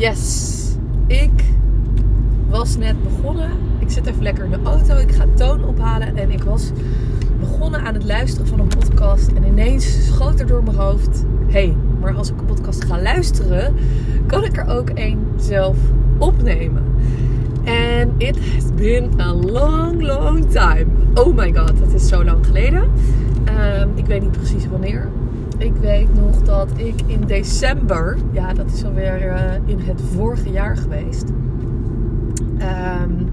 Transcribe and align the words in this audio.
Yes, 0.00 0.56
ik 1.06 1.44
was 2.48 2.76
net 2.76 3.02
begonnen. 3.02 3.50
Ik 3.78 3.90
zit 3.90 4.06
even 4.06 4.22
lekker 4.22 4.44
in 4.44 4.50
de 4.50 4.58
auto. 4.64 4.96
Ik 4.96 5.12
ga 5.12 5.24
toon 5.34 5.64
ophalen. 5.64 6.16
En 6.16 6.30
ik 6.30 6.42
was 6.42 6.70
begonnen 7.40 7.80
aan 7.80 7.94
het 7.94 8.04
luisteren 8.04 8.46
van 8.46 8.60
een 8.60 8.68
podcast. 8.68 9.28
En 9.32 9.44
ineens 9.44 10.06
schoot 10.06 10.40
er 10.40 10.46
door 10.46 10.62
mijn 10.62 10.76
hoofd: 10.76 11.24
hey, 11.48 11.76
maar 12.00 12.14
als 12.14 12.30
ik 12.30 12.40
een 12.40 12.46
podcast 12.46 12.84
ga 12.84 13.02
luisteren, 13.02 13.74
kan 14.26 14.44
ik 14.44 14.56
er 14.56 14.68
ook 14.68 14.90
één 14.90 15.26
zelf 15.36 15.76
opnemen. 16.18 16.84
En 17.64 18.14
it 18.16 18.38
has 18.54 18.74
been 18.74 19.20
a 19.20 19.34
long, 19.34 20.02
long 20.02 20.50
time. 20.50 20.86
Oh 21.14 21.36
my 21.36 21.54
god, 21.54 21.78
dat 21.78 21.92
is 21.94 22.08
zo 22.08 22.24
lang 22.24 22.46
geleden. 22.46 22.90
Ehm, 23.44 23.88
ik 23.94 24.06
weet 24.06 24.20
niet 24.20 24.32
precies 24.32 24.68
wanneer. 24.68 25.08
Ik 25.60 25.74
weet 25.74 26.14
nog 26.14 26.42
dat 26.42 26.78
ik 26.78 27.00
in 27.06 27.20
december, 27.20 28.18
ja, 28.32 28.54
dat 28.54 28.72
is 28.72 28.84
alweer 28.84 29.22
uh, 29.22 29.68
in 29.68 29.78
het 29.78 30.00
vorige 30.00 30.50
jaar 30.50 30.76
geweest, 30.76 31.28
um, 32.58 33.28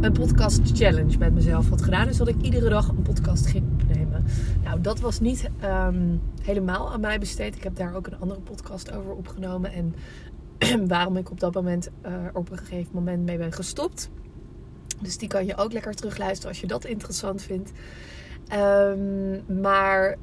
een 0.00 0.12
podcast 0.12 0.60
challenge 0.72 1.18
met 1.18 1.34
mezelf 1.34 1.68
had 1.68 1.82
gedaan. 1.82 2.06
Dus 2.06 2.16
dat 2.16 2.28
ik 2.28 2.40
iedere 2.40 2.68
dag 2.68 2.88
een 2.88 3.02
podcast 3.02 3.46
ging 3.46 3.64
opnemen. 3.72 4.24
Nou, 4.64 4.80
dat 4.80 5.00
was 5.00 5.20
niet 5.20 5.50
um, 5.64 6.20
helemaal 6.42 6.92
aan 6.92 7.00
mij 7.00 7.18
besteed. 7.18 7.56
Ik 7.56 7.62
heb 7.62 7.76
daar 7.76 7.94
ook 7.94 8.06
een 8.06 8.20
andere 8.20 8.40
podcast 8.40 8.92
over 8.92 9.12
opgenomen. 9.12 9.72
En 9.72 9.94
waarom 10.88 11.16
ik 11.16 11.30
op 11.30 11.40
dat 11.40 11.54
moment 11.54 11.90
uh, 12.06 12.12
op 12.32 12.50
een 12.50 12.58
gegeven 12.58 12.90
moment 12.92 13.24
mee 13.24 13.38
ben 13.38 13.52
gestopt. 13.52 14.10
Dus 15.00 15.18
die 15.18 15.28
kan 15.28 15.46
je 15.46 15.56
ook 15.56 15.72
lekker 15.72 15.94
terugluisteren 15.94 16.48
als 16.48 16.60
je 16.60 16.66
dat 16.66 16.84
interessant 16.84 17.42
vindt. 17.42 17.72
Um, 18.52 19.60
maar 19.60 20.16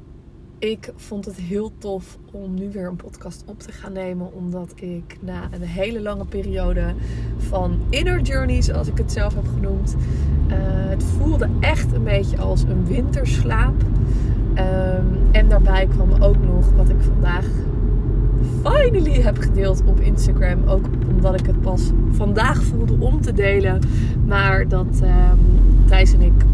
ik 0.70 0.92
vond 0.96 1.24
het 1.24 1.36
heel 1.36 1.72
tof 1.78 2.18
om 2.32 2.54
nu 2.54 2.70
weer 2.70 2.86
een 2.86 2.96
podcast 2.96 3.44
op 3.46 3.60
te 3.60 3.72
gaan 3.72 3.92
nemen. 3.92 4.32
Omdat 4.32 4.72
ik 4.76 5.18
na 5.20 5.48
een 5.50 5.62
hele 5.62 6.00
lange 6.00 6.24
periode 6.24 6.94
van 7.36 7.78
inner 7.88 8.20
journey, 8.20 8.62
zoals 8.62 8.88
ik 8.88 8.98
het 8.98 9.12
zelf 9.12 9.34
heb 9.34 9.46
genoemd. 9.54 9.96
Uh, 10.48 10.54
het 10.66 11.04
voelde 11.04 11.48
echt 11.60 11.92
een 11.92 12.04
beetje 12.04 12.38
als 12.38 12.62
een 12.62 12.86
winterslaap. 12.86 13.82
Um, 13.82 15.18
en 15.32 15.48
daarbij 15.48 15.86
kwam 15.86 16.22
ook 16.22 16.38
nog 16.46 16.70
wat 16.76 16.88
ik 16.88 17.00
vandaag 17.00 17.46
finally 18.62 19.20
heb 19.20 19.38
gedeeld 19.38 19.82
op 19.84 20.00
Instagram. 20.00 20.68
Ook 20.68 20.84
omdat 21.08 21.40
ik 21.40 21.46
het 21.46 21.60
pas 21.60 21.90
vandaag 22.10 22.62
voelde 22.62 22.96
om 22.98 23.20
te 23.20 23.32
delen. 23.32 23.80
Maar 24.26 24.68
dat 24.68 25.00
um, 25.02 25.38
Thijs 25.86 26.12
en 26.12 26.22
ik 26.22 26.44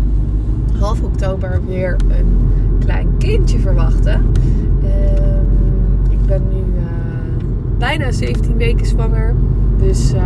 half 0.79 1.03
oktober 1.03 1.61
weer 1.67 1.97
een 2.09 2.39
klein 2.79 3.09
kindje 3.19 3.59
verwachten. 3.59 4.27
Uh, 4.83 4.91
ik 6.11 6.27
ben 6.27 6.43
nu 6.49 6.57
uh, 6.57 6.83
bijna 7.79 8.11
17 8.11 8.57
weken 8.57 8.87
zwanger. 8.87 9.35
Dus 9.79 10.15
uh, 10.15 10.21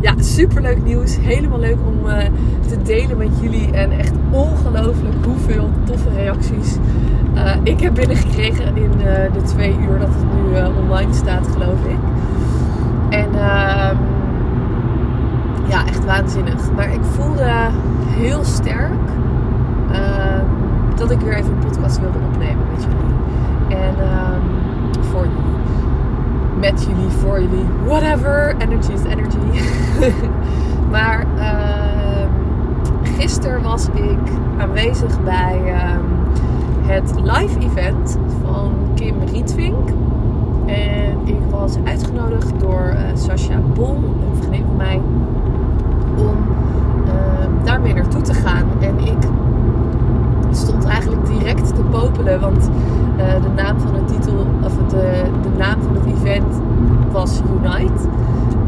ja, 0.00 0.14
super 0.18 0.62
leuk 0.62 0.84
nieuws. 0.84 1.16
Helemaal 1.20 1.58
leuk 1.58 1.76
om 1.86 2.08
eh, 2.08 2.24
te 2.68 2.82
delen 2.82 3.16
met 3.16 3.30
jullie. 3.40 3.70
En 3.70 3.90
echt 3.90 4.12
ongelooflijk 4.30 5.24
hoeveel 5.24 5.68
toffe 5.84 6.08
reacties 6.14 6.76
uh, 7.38 7.54
ik 7.62 7.80
heb 7.80 7.94
binnengekregen 7.94 8.76
in 8.76 8.90
de 9.32 9.42
twee 9.44 9.76
uur 9.78 9.98
dat 9.98 10.08
het 10.08 10.24
nu 10.34 10.78
online 10.82 11.12
staat, 11.14 11.46
geloof 11.52 11.84
ik. 11.84 11.98
En 13.10 13.34
ehm, 13.34 13.96
ja, 15.68 15.86
echt 15.86 16.04
waanzinnig. 16.04 16.72
Maar 16.76 16.92
ik 16.92 17.02
voelde 17.02 17.50
heel 18.06 18.44
sterk 18.44 18.90
ehm, 18.90 19.27
dat 20.98 21.10
ik 21.10 21.20
weer 21.20 21.34
even 21.34 21.52
een 21.52 21.58
podcast 21.58 22.00
wilde 22.00 22.18
opnemen 22.18 22.66
met 22.72 22.82
jullie. 22.82 23.82
En 23.82 23.94
um, 24.00 25.04
voor 25.04 25.22
jullie. 25.22 25.56
Met 26.60 26.84
jullie, 26.84 27.08
voor 27.08 27.40
jullie. 27.40 27.64
Whatever. 27.84 28.54
Energy 28.58 28.92
is 28.92 29.04
energy. 29.04 29.62
maar 30.94 31.26
uh, 31.36 32.28
gisteren 33.16 33.62
was 33.62 33.88
ik 33.88 34.18
aanwezig 34.58 35.22
bij 35.22 35.60
uh, 35.64 35.96
het 36.86 37.12
live 37.22 37.58
event 37.58 38.18
van 38.44 38.72
Kim 38.94 39.14
Rietvink. 39.32 39.88
En 40.66 41.18
ik 41.24 41.40
was 41.50 41.76
uitgenodigd 41.84 42.60
door 42.60 42.92
uh, 42.92 43.00
Sascha 43.14 43.58
Bol, 43.74 43.96
een 43.96 44.36
vriendin 44.36 44.64
van 44.66 44.76
mij, 44.76 45.00
om 46.16 46.36
daarmee 47.64 47.94
naartoe 47.94 48.20
te 48.20 48.34
gaan. 48.34 48.64
En 48.80 48.98
ik 48.98 49.18
stond 50.50 50.84
eigenlijk 50.84 51.26
direct 51.26 51.74
te 51.74 51.82
popelen. 51.82 52.40
Want 52.40 52.70
uh, 53.18 53.24
de 53.42 53.62
naam 53.62 53.80
van 53.80 53.92
de 53.92 54.04
titel, 54.04 54.46
of 54.64 54.72
de, 54.88 55.22
de 55.42 55.48
naam 55.58 55.80
van 55.82 55.94
het 55.94 56.04
event 56.06 56.60
was 57.12 57.40
Unite. 57.50 58.08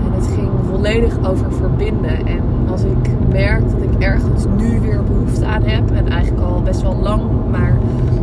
En 0.05 0.13
het 0.15 0.27
ging 0.35 0.49
volledig 0.71 1.19
over 1.23 1.53
verbinden. 1.53 2.27
En 2.27 2.43
als 2.71 2.83
ik 2.83 3.11
merk 3.33 3.71
dat 3.71 3.83
ik 3.83 4.03
ergens 4.03 4.45
nu 4.57 4.81
weer 4.81 5.03
behoefte 5.05 5.47
aan 5.47 5.63
heb, 5.63 5.91
en 5.91 6.09
eigenlijk 6.09 6.47
al 6.47 6.63
best 6.63 6.83
wel 6.83 6.97
lang, 7.03 7.23
maar 7.51 7.79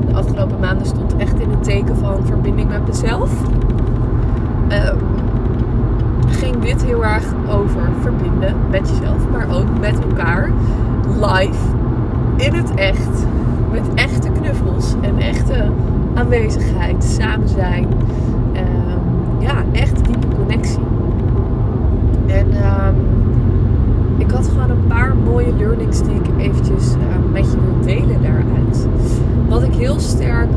de 0.07 0.13
afgelopen 0.13 0.59
maanden 0.59 0.87
stond 0.87 1.15
echt 1.17 1.39
in 1.39 1.49
het 1.49 1.63
teken 1.63 1.97
van 1.97 2.25
verbinding 2.25 2.69
met 2.69 2.87
mezelf. 2.87 3.31
Um, 4.69 4.97
ging 6.27 6.59
dit 6.59 6.85
heel 6.85 7.05
erg 7.05 7.23
over 7.49 7.89
verbinden 8.01 8.55
met 8.71 8.89
jezelf, 8.89 9.29
maar 9.31 9.47
ook 9.51 9.79
met 9.79 9.99
elkaar 10.09 10.51
live 11.21 11.75
in 12.35 12.53
het 12.53 12.73
echt 12.73 13.25
met 13.71 13.93
echte 13.95 14.29
knuffels 14.29 14.93
en 15.01 15.17
echte 15.17 15.65
aanwezigheid, 16.13 17.03
samen 17.03 17.47
zijn. 17.47 17.87
Uh, 18.53 18.61
ja, 19.39 19.63
echt 19.71 20.05
diepe 20.05 20.27
connectie. 20.35 20.79
En 22.25 22.47
uh, 22.47 22.87
ik 24.17 24.31
had 24.31 24.47
gewoon 24.47 24.69
een 24.69 24.87
paar 24.87 25.15
mooie 25.15 25.55
learnings 25.55 26.01
die 26.01 26.13
ik 26.13 26.27
eventjes 26.37 26.93
uh, 26.93 27.31
met 27.31 27.51
je 27.51 27.57
wil 27.59 27.95
delen 27.95 28.21
daaruit. 28.21 28.87
Wat 29.49 29.63
ik 29.63 29.73
heel 29.73 29.99
sterk 29.99 30.49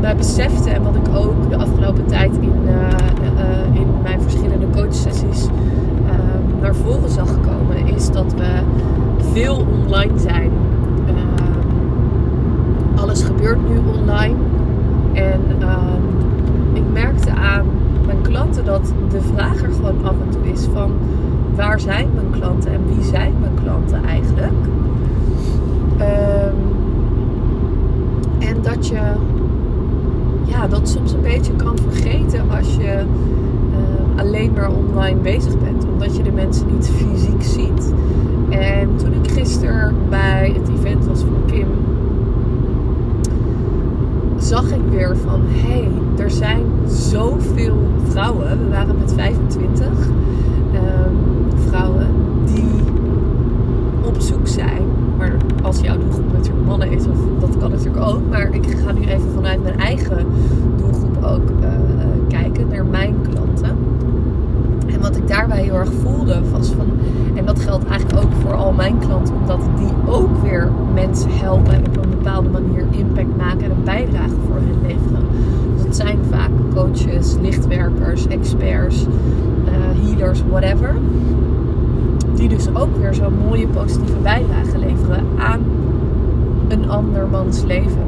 bij 0.00 0.16
besefte 0.16 0.70
en 0.70 0.82
wat 0.82 0.94
ik 0.94 1.16
ook 1.16 1.50
de 1.50 1.56
afgelopen 1.56 2.06
tijd 2.06 2.30
in, 2.40 2.52
uh, 2.64 3.80
in 3.80 3.86
mijn 4.02 4.20
verschillende 4.20 4.66
coachsessies 4.70 5.46
ehm, 6.06 6.60
naar 6.60 6.74
voren 6.74 7.10
zag 7.10 7.40
komen, 7.40 7.94
is 7.94 8.10
dat 8.10 8.34
we 8.34 8.60
veel 9.32 9.66
online 9.82 10.18
zijn 10.18 10.50
nu 13.56 13.78
online. 13.98 14.36
En 15.12 15.40
um, 15.62 16.02
ik 16.72 16.82
merkte 16.92 17.30
aan 17.30 17.66
mijn 18.06 18.22
klanten 18.22 18.64
dat 18.64 18.92
de 19.10 19.20
vraag 19.20 19.62
er 19.62 19.72
gewoon 19.72 20.04
af 20.04 20.14
en 20.26 20.30
toe 20.30 20.52
is 20.52 20.66
van 20.74 20.92
waar 21.54 21.80
zijn 21.80 22.08
mijn 22.14 22.30
klanten 22.30 22.72
en 22.72 22.80
wie 22.86 23.04
zijn 23.04 23.34
mijn 23.40 23.54
klanten 23.62 24.04
eigenlijk. 24.04 24.52
Um, 26.00 26.76
en 28.38 28.62
dat 28.62 28.86
je 28.86 29.00
ja, 30.44 30.66
dat 30.66 30.88
soms 30.88 31.12
een 31.12 31.22
beetje 31.22 31.52
kan 31.52 31.78
vergeten 31.78 32.50
als 32.50 32.76
je 32.76 33.04
uh, 33.70 34.20
alleen 34.20 34.52
maar 34.52 34.70
online 34.70 35.20
bezig 35.20 35.58
bent. 35.58 35.86
Omdat 35.92 36.16
je 36.16 36.22
de 36.22 36.32
mensen 36.32 36.66
niet 36.72 36.90
fysiek 36.90 37.42
ziet. 37.42 37.92
En 38.48 38.96
toen 38.96 39.12
ik 39.12 39.30
gisteren 39.30 39.94
bij 40.08 40.52
het 40.54 40.68
event 40.78 41.06
was 41.06 41.20
van 41.20 41.42
Kim, 41.46 41.68
zag 44.48 44.70
ik 44.70 44.80
weer 44.90 45.16
van 45.16 45.40
hé, 45.46 45.68
hey, 45.68 45.88
er 46.18 46.30
zijn 46.30 46.62
zoveel 46.86 47.76
vrouwen. 48.08 48.48
We 48.58 48.68
waren 48.70 48.98
met 48.98 49.12
25 49.12 49.86
um, 49.86 49.92
vrouwen 51.68 52.06
die 52.44 52.70
op 54.04 54.20
zoek 54.20 54.46
zijn. 54.46 54.82
Maar 55.18 55.36
als 55.62 55.80
jouw 55.80 55.98
doelgroep 55.98 56.32
natuurlijk 56.32 56.66
mannen 56.66 56.90
is, 56.90 57.06
of 57.06 57.16
dat 57.40 57.56
kan 57.56 57.70
natuurlijk 57.70 58.06
ook. 58.06 58.20
Maar 58.30 58.54
ik 58.54 58.66
ga 58.84 58.92
nu 58.92 59.00
even 59.00 59.30
vanuit 59.34 59.62
mijn 59.62 59.78
eigen 59.78 60.26
doelgroep 60.76 61.24
ook 61.24 61.50
uh, 61.50 61.68
kijken 62.28 62.68
naar 62.68 62.84
mijn 62.84 63.16
klanten. 63.30 63.76
En 64.86 65.00
wat 65.00 65.16
ik 65.16 65.28
daarbij 65.28 65.62
heel 65.62 65.74
erg 65.74 65.92
voelde 66.02 66.40
was 66.50 66.68
van, 66.68 66.86
en 67.34 67.44
dat 67.44 67.60
geldt 67.60 67.86
eigenlijk 67.86 68.24
ook 68.24 68.32
voor 68.42 68.54
al 68.54 68.72
mijn 68.72 68.98
klanten, 68.98 69.34
omdat 69.34 69.60
die 69.78 70.12
ook 70.12 70.42
weer 70.42 70.70
mensen 70.94 71.30
helpen 71.30 71.72
en 71.72 71.86
op 71.86 71.96
een 71.96 72.10
bepaalde 72.10 72.48
manier 72.48 72.86
impact 72.90 73.36
maken 73.36 73.64
en 73.64 73.70
een 73.70 73.84
bijdrage 73.84 74.34
voor 74.46 74.56
hun 74.56 74.80
leveren. 74.82 75.24
Dus 75.74 75.84
het 75.84 75.96
zijn 75.96 76.18
vaak 76.30 76.50
coaches, 76.74 77.36
experts, 78.26 79.02
uh, 79.02 80.06
healers, 80.06 80.42
whatever. 80.50 80.94
Die 82.34 82.48
dus 82.48 82.68
ook 82.74 82.96
weer 82.96 83.14
zo'n 83.14 83.38
mooie 83.48 83.66
positieve 83.66 84.18
bijdrage 84.22 84.78
leveren 84.78 85.24
aan 85.38 85.60
een 86.68 86.90
andermans 86.90 87.62
leven. 87.62 88.06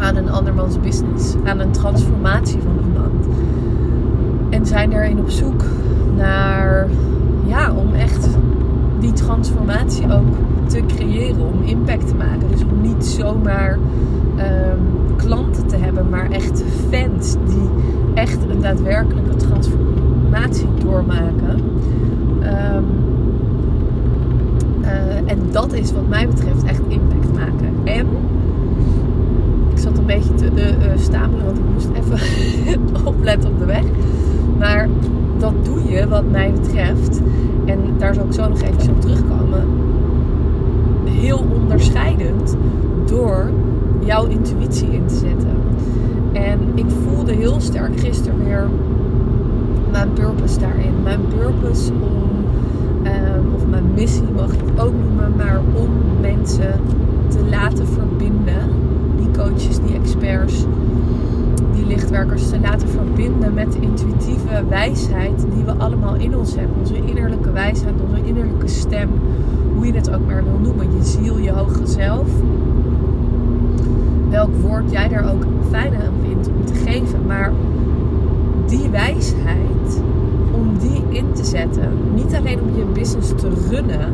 Aan 0.00 0.16
een 0.16 0.30
andermans 0.30 0.80
business. 0.80 1.34
Aan 1.44 1.58
een 1.58 1.70
transformatie 1.70 2.60
van 2.60 2.78
iemand. 2.86 3.26
En 4.50 4.66
zijn 4.66 4.90
daarin 4.90 5.18
op 5.18 5.30
zoek 5.30 5.62
naar, 6.16 6.88
ja, 7.46 7.72
om 7.72 7.94
echt 7.94 8.28
die 9.06 9.14
transformatie 9.14 10.12
ook 10.12 10.34
te 10.66 10.82
creëren, 10.86 11.40
om 11.40 11.62
impact 11.62 12.08
te 12.08 12.14
maken. 12.14 12.48
Dus 12.50 12.62
om 12.62 12.80
niet 12.80 13.04
zomaar 13.04 13.72
um, 13.72 15.16
klanten 15.16 15.66
te 15.66 15.76
hebben, 15.76 16.08
maar 16.08 16.30
echt 16.30 16.62
fans 16.90 17.32
die 17.32 17.68
echt 18.14 18.38
een 18.48 18.60
daadwerkelijke 18.60 19.36
transformatie 19.36 20.68
doormaken. 20.84 21.62
Ehm, 22.40 22.84
eh, 24.80 25.30
en 25.30 25.38
dat 25.50 25.72
is 25.72 25.92
wat 25.92 26.08
mij 26.08 26.28
betreft 26.28 26.64
echt 26.64 26.82
impact 26.88 27.32
maken. 27.34 27.74
En 27.84 28.06
ik 29.70 29.78
zat 29.78 29.98
een 29.98 30.06
beetje 30.06 30.34
te 30.34 30.50
uh, 30.54 30.96
stamelen, 30.96 31.44
want 31.44 31.58
ik 31.58 31.64
moest 31.72 31.88
even 31.94 32.18
opletten 33.12 33.50
op 33.50 33.58
de 33.58 33.64
weg. 33.64 33.84
Maar 34.58 34.88
dat 35.38 35.64
doe 35.64 35.90
je 35.90 36.08
wat 36.08 36.30
mij 36.30 36.52
betreft. 36.52 37.20
En 37.66 37.78
daar 37.98 38.14
zal 38.14 38.24
ik 38.24 38.32
zo 38.32 38.48
nog 38.48 38.60
even 38.60 38.90
op 38.90 39.00
terugkomen. 39.00 39.68
Heel 41.04 41.44
onderscheidend 41.62 42.56
door 43.06 43.50
jouw 44.00 44.26
intuïtie 44.26 44.88
in 44.92 45.06
te 45.06 45.14
zetten. 45.14 45.56
En 46.32 46.60
ik 46.74 46.86
voelde 47.04 47.32
heel 47.32 47.60
sterk 47.60 48.00
gisteren 48.00 48.44
weer 48.44 48.68
mijn 49.90 50.12
purpose 50.12 50.58
daarin. 50.58 51.02
Mijn 51.02 51.20
purpose 51.38 51.92
om, 51.92 52.30
ehm, 53.02 53.54
of 53.54 53.66
mijn 53.66 53.84
missie 53.94 54.30
mag 54.34 54.50
je 54.54 54.62
het 54.64 54.80
ook 54.80 54.92
noemen, 54.92 55.32
maar 55.36 55.60
om 55.74 55.88
mensen 56.20 56.80
te 57.28 57.38
laten 57.50 57.86
verbinden. 57.86 58.70
Die 59.16 59.30
coaches, 59.30 59.78
die 59.86 59.94
experts, 59.94 60.64
die 61.74 61.86
lichtwerkers 61.86 62.48
te 62.48 62.60
laten 62.60 62.88
verbinden 62.88 63.54
met 63.54 63.72
de 63.72 63.80
intuïtieve 63.80 64.64
wijsheid 64.68 65.46
die 65.54 65.64
we 65.64 65.72
allemaal 65.72 66.14
in 66.14 66.36
ons 66.36 66.54
hebben. 66.54 66.76
Onze 66.78 66.96
innerlijke 66.96 67.52
wijsheid, 67.52 67.94
onze 68.08 68.22
innerlijke 68.24 68.68
stem, 68.68 69.08
hoe 69.74 69.86
je 69.86 69.92
het 69.92 70.10
ook 70.10 70.26
maar 70.26 70.44
wil 70.44 70.58
noemen. 70.58 70.96
Je 70.96 71.04
ziel, 71.04 71.38
je 71.38 71.52
hoge 71.52 71.86
zelf. 71.86 72.28
Welk 74.30 74.54
woord 74.60 74.90
jij 74.90 75.08
daar 75.08 75.32
ook 75.32 75.44
fijn 75.70 75.94
aan 75.94 76.12
vindt 76.22 76.48
om 76.48 76.64
te 76.64 76.74
geven. 76.74 77.26
Maar 77.26 77.52
die 78.66 78.88
wijsheid, 78.88 80.02
om 80.52 80.78
die 80.78 81.02
in 81.08 81.32
te 81.32 81.44
zetten, 81.44 81.90
niet 82.14 82.34
alleen 82.34 82.60
om 82.60 82.76
je 82.76 82.84
business 82.84 83.32
te 83.36 83.48
runnen, 83.70 84.12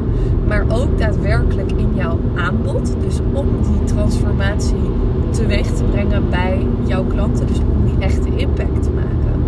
maar 0.49 0.65
ook 0.69 0.99
daadwerkelijk 0.99 1.73
in 1.73 1.95
jouw 1.95 2.19
aanbod. 2.35 2.95
Dus 3.01 3.21
om 3.33 3.47
die 3.63 3.85
transformatie 3.85 4.91
teweeg 5.33 5.67
te 5.67 5.85
brengen 5.85 6.31
bij 6.31 6.67
jouw 6.85 7.05
klanten. 7.05 7.47
Dus 7.47 7.59
om 7.59 7.85
die 7.85 7.99
echte 7.99 8.37
impact 8.37 8.83
te 8.83 8.91
maken. 8.91 9.43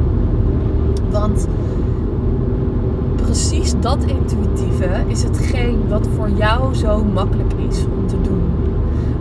Want 1.10 1.48
precies 3.16 3.74
dat 3.80 3.98
intuïtieve 4.04 4.88
is 5.06 5.22
hetgeen 5.22 5.88
wat 5.88 6.08
voor 6.16 6.30
jou 6.30 6.74
zo 6.74 7.04
makkelijk 7.04 7.52
is 7.68 7.84
om 7.98 8.06
te 8.06 8.20
doen. 8.22 8.42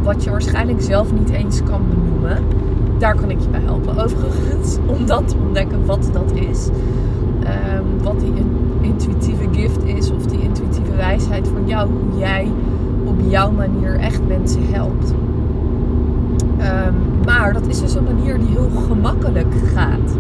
Wat 0.03 0.23
je 0.23 0.29
waarschijnlijk 0.29 0.81
zelf 0.81 1.13
niet 1.13 1.29
eens 1.29 1.63
kan 1.63 1.81
benoemen. 1.89 2.43
Daar 2.97 3.15
kan 3.15 3.29
ik 3.31 3.41
je 3.41 3.49
bij 3.49 3.61
helpen 3.61 4.03
overigens. 4.03 4.77
Om 4.85 5.05
dat 5.05 5.27
te 5.27 5.35
ontdekken 5.45 5.85
wat 5.85 6.09
dat 6.13 6.31
is. 6.31 6.69
Ehm, 7.43 7.83
wat 8.03 8.19
die 8.19 8.33
intuïtieve 8.81 9.47
gift 9.51 9.83
is. 9.83 10.11
Of 10.11 10.25
die 10.25 10.41
intuïtieve 10.41 10.95
wijsheid 10.95 11.47
van 11.47 11.67
jou. 11.67 11.89
Hoe 11.89 12.19
jij 12.19 12.51
op 13.03 13.15
jouw 13.27 13.51
manier 13.51 13.99
echt 13.99 14.27
mensen 14.27 14.61
helpt. 14.71 15.13
Ehm, 16.63 16.93
maar 17.25 17.53
dat 17.53 17.67
is 17.67 17.79
dus 17.79 17.95
een 17.95 18.03
manier 18.03 18.39
die 18.39 18.47
heel 18.47 18.69
gemakkelijk 18.87 19.53
gaat. 19.73 20.15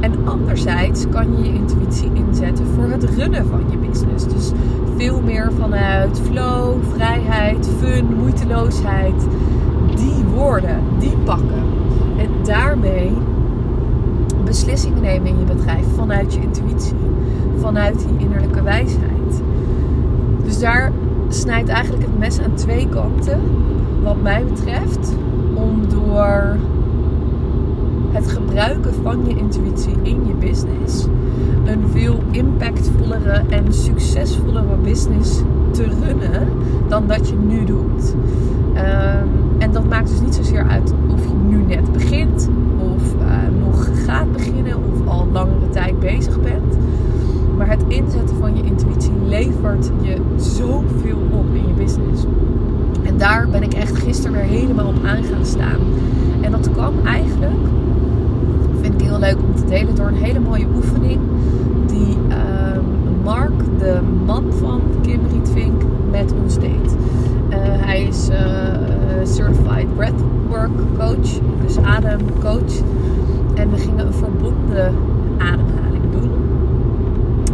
En 0.00 0.12
anderzijds 0.24 1.08
kan 1.08 1.36
je 1.36 1.44
je 1.44 1.54
intuïtie 1.54 2.10
inzetten 2.14 2.66
voor 2.66 2.90
het 2.90 3.04
runnen 3.04 3.46
van 3.46 3.60
je 3.70 3.76
business. 3.76 4.28
Dus 4.28 4.52
veel 4.96 5.20
meer 5.20 5.52
vanuit 5.58 6.20
flow, 6.24 6.74
vrijheid, 6.94 7.68
fun, 7.78 8.14
moeiteloosheid. 8.18 9.26
Die 9.94 10.24
woorden, 10.34 10.82
die 10.98 11.16
pakken. 11.24 11.62
En 12.18 12.28
daarmee 12.42 13.12
beslissingen 14.44 15.02
nemen 15.02 15.28
in 15.28 15.38
je 15.38 15.44
bedrijf 15.44 15.86
vanuit 15.96 16.34
je 16.34 16.40
intuïtie. 16.40 16.96
Vanuit 17.60 17.98
die 17.98 18.26
innerlijke 18.26 18.62
wijsheid. 18.62 19.42
Dus 20.44 20.58
daar 20.58 20.92
snijdt 21.28 21.68
eigenlijk 21.68 22.04
het 22.04 22.18
mes 22.18 22.40
aan 22.40 22.54
twee 22.54 22.88
kanten. 22.88 23.40
Wat 24.02 24.22
mij 24.22 24.44
betreft 24.44 25.14
om 25.60 25.88
door 25.88 26.56
het 28.10 28.28
gebruiken 28.28 28.94
van 29.02 29.24
je 29.26 29.36
intuïtie 29.36 29.94
in 30.02 30.26
je 30.26 30.34
business 30.34 31.06
een 31.64 31.88
veel 31.88 32.18
impactvollere 32.30 33.42
en 33.48 33.72
succesvollere 33.72 34.76
business 34.82 35.42
te 35.70 35.82
runnen 35.82 36.48
dan 36.88 37.06
dat 37.06 37.28
je 37.28 37.36
nu 37.36 37.64
doet. 37.64 38.14
Ehm, 38.74 39.26
en 39.58 39.72
dat 39.72 39.88
maakt 39.88 40.08
dus 40.08 40.20
niet 40.20 40.34
zozeer 40.34 40.68
uit 40.68 40.94
of 41.12 41.22
je 41.22 41.34
nu 41.48 41.62
net 41.62 41.92
begint 41.92 42.48
of 42.78 43.14
uh, 43.14 43.60
nog 43.60 44.04
gaat 44.04 44.32
beginnen 44.32 44.76
of 44.76 45.06
al 45.06 45.26
langere 45.32 45.68
tijd 45.70 46.00
bezig 46.00 46.40
bent. 46.40 46.76
Maar 47.56 47.68
het 47.68 47.82
inzetten 47.88 48.36
van 48.36 48.56
je 48.56 48.62
intuïtie 48.62 49.12
levert 49.26 49.90
je 50.00 50.16
zoveel 50.36 51.18
op 51.30 51.46
in 51.54 51.66
je 51.66 51.74
business. 51.74 52.24
En 53.02 53.09
daar 53.20 53.48
ben 53.48 53.62
ik 53.62 53.74
echt 53.74 53.96
gisteren 53.96 54.32
weer 54.32 54.60
helemaal 54.60 54.86
op 54.86 55.04
aan 55.04 55.24
gaan 55.24 55.46
staan. 55.46 55.80
En 56.40 56.50
dat 56.50 56.70
kwam 56.70 56.94
eigenlijk, 57.04 57.60
vind 58.80 58.94
ik 58.94 59.06
heel 59.06 59.18
leuk 59.18 59.36
om 59.36 59.54
te 59.54 59.64
delen, 59.64 59.94
door 59.94 60.06
een 60.06 60.14
hele 60.14 60.40
mooie 60.40 60.66
oefening 60.74 61.20
die 61.86 62.16
ehm, 62.28 62.80
Mark, 63.24 63.78
de 63.78 63.98
man 64.26 64.44
van 64.52 64.80
Kim 65.02 65.20
Rietvink, 65.32 65.82
met 66.10 66.34
ons 66.42 66.58
deed. 66.58 66.96
Uh, 67.50 67.56
hij 67.58 68.02
is 68.02 68.28
uh, 68.28 68.36
Certified 69.24 69.94
Breathwork 69.96 70.70
Coach, 70.98 71.40
dus 71.66 71.78
ademcoach. 71.78 72.80
En 73.54 73.70
we 73.70 73.76
gingen 73.76 74.06
een 74.06 74.12
verbonden 74.12 74.94
ademhaling 75.38 76.12
doen. 76.12 76.30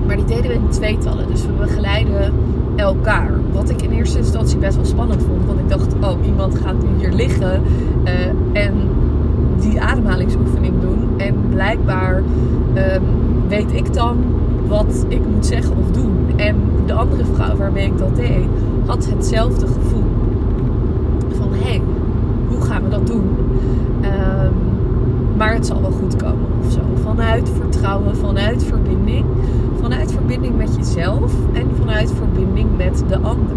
Maar 0.07 0.17
die 0.17 0.25
deden 0.25 0.51
we 0.51 0.55
in 0.55 0.69
tweetallen, 0.69 1.27
dus 1.27 1.47
we 1.47 1.53
begeleiden 1.53 2.33
elkaar. 2.77 3.31
Wat 3.53 3.71
ik 3.71 3.83
in 3.83 3.91
eerste 3.91 4.19
instantie 4.19 4.59
best 4.59 4.77
wel 4.77 4.85
spannend 4.85 5.23
iemand 6.25 6.59
gaat 6.59 6.75
nu 6.83 6.89
hier 6.99 7.13
liggen 7.13 7.63
uh, 8.05 8.63
en 8.63 8.73
die 9.61 9.81
ademhalingsoefening 9.81 10.75
doen. 10.81 10.99
En 11.17 11.35
blijkbaar 11.51 12.17
um, 12.17 13.03
weet 13.49 13.73
ik 13.73 13.95
dan 13.95 14.17
wat 14.69 15.05
ik 15.09 15.21
moet 15.35 15.47
zeggen 15.47 15.77
of 15.77 15.91
doen. 15.91 16.17
En 16.37 16.57
de 16.87 16.93
andere 16.93 17.25
vrouw 17.25 17.57
waarmee 17.57 17.87
ik 17.87 17.99
dat 17.99 18.17
deed, 18.17 18.45
had 18.87 19.07
hetzelfde 19.07 19.67
gevoel. 19.67 20.05
Van 21.29 21.49
hé, 21.53 21.69
hey, 21.69 21.81
hoe 22.49 22.61
gaan 22.61 22.83
we 22.83 22.89
dat 22.89 23.07
doen? 23.07 23.25
Um, 24.03 24.53
maar 25.37 25.55
het 25.55 25.67
zal 25.67 25.81
wel 25.81 25.91
goed 25.91 26.17
komen 26.17 26.47
of 26.65 26.73
zo. 26.73 26.81
Vanuit 27.03 27.51
vertrouwen, 27.61 28.17
vanuit 28.17 28.65
verbinding. 28.65 29.25
Vanuit 29.81 30.13
verbinding 30.13 30.57
met 30.57 30.77
jezelf 30.77 31.33
en 31.53 31.67
vanuit 31.79 32.13
verbinding 32.13 32.69
met 32.77 33.05
de 33.09 33.19
ander. 33.19 33.57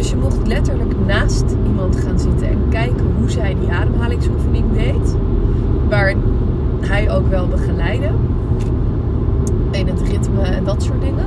Dus 0.00 0.10
je 0.10 0.16
mocht 0.16 0.46
letterlijk 0.46 0.94
naast 1.06 1.44
iemand 1.66 1.96
gaan 1.96 2.18
zitten 2.18 2.48
en 2.48 2.58
kijken 2.68 3.06
hoe 3.18 3.30
zij 3.30 3.56
die 3.60 3.70
ademhalingsoefening 3.70 4.64
deed. 4.72 5.16
Waar 5.88 6.14
hij 6.80 7.10
ook 7.10 7.28
wel 7.28 7.48
begeleidde. 7.48 8.08
In 9.70 9.86
het 9.86 10.02
ritme 10.02 10.42
en 10.42 10.64
dat 10.64 10.82
soort 10.82 11.00
dingen. 11.00 11.24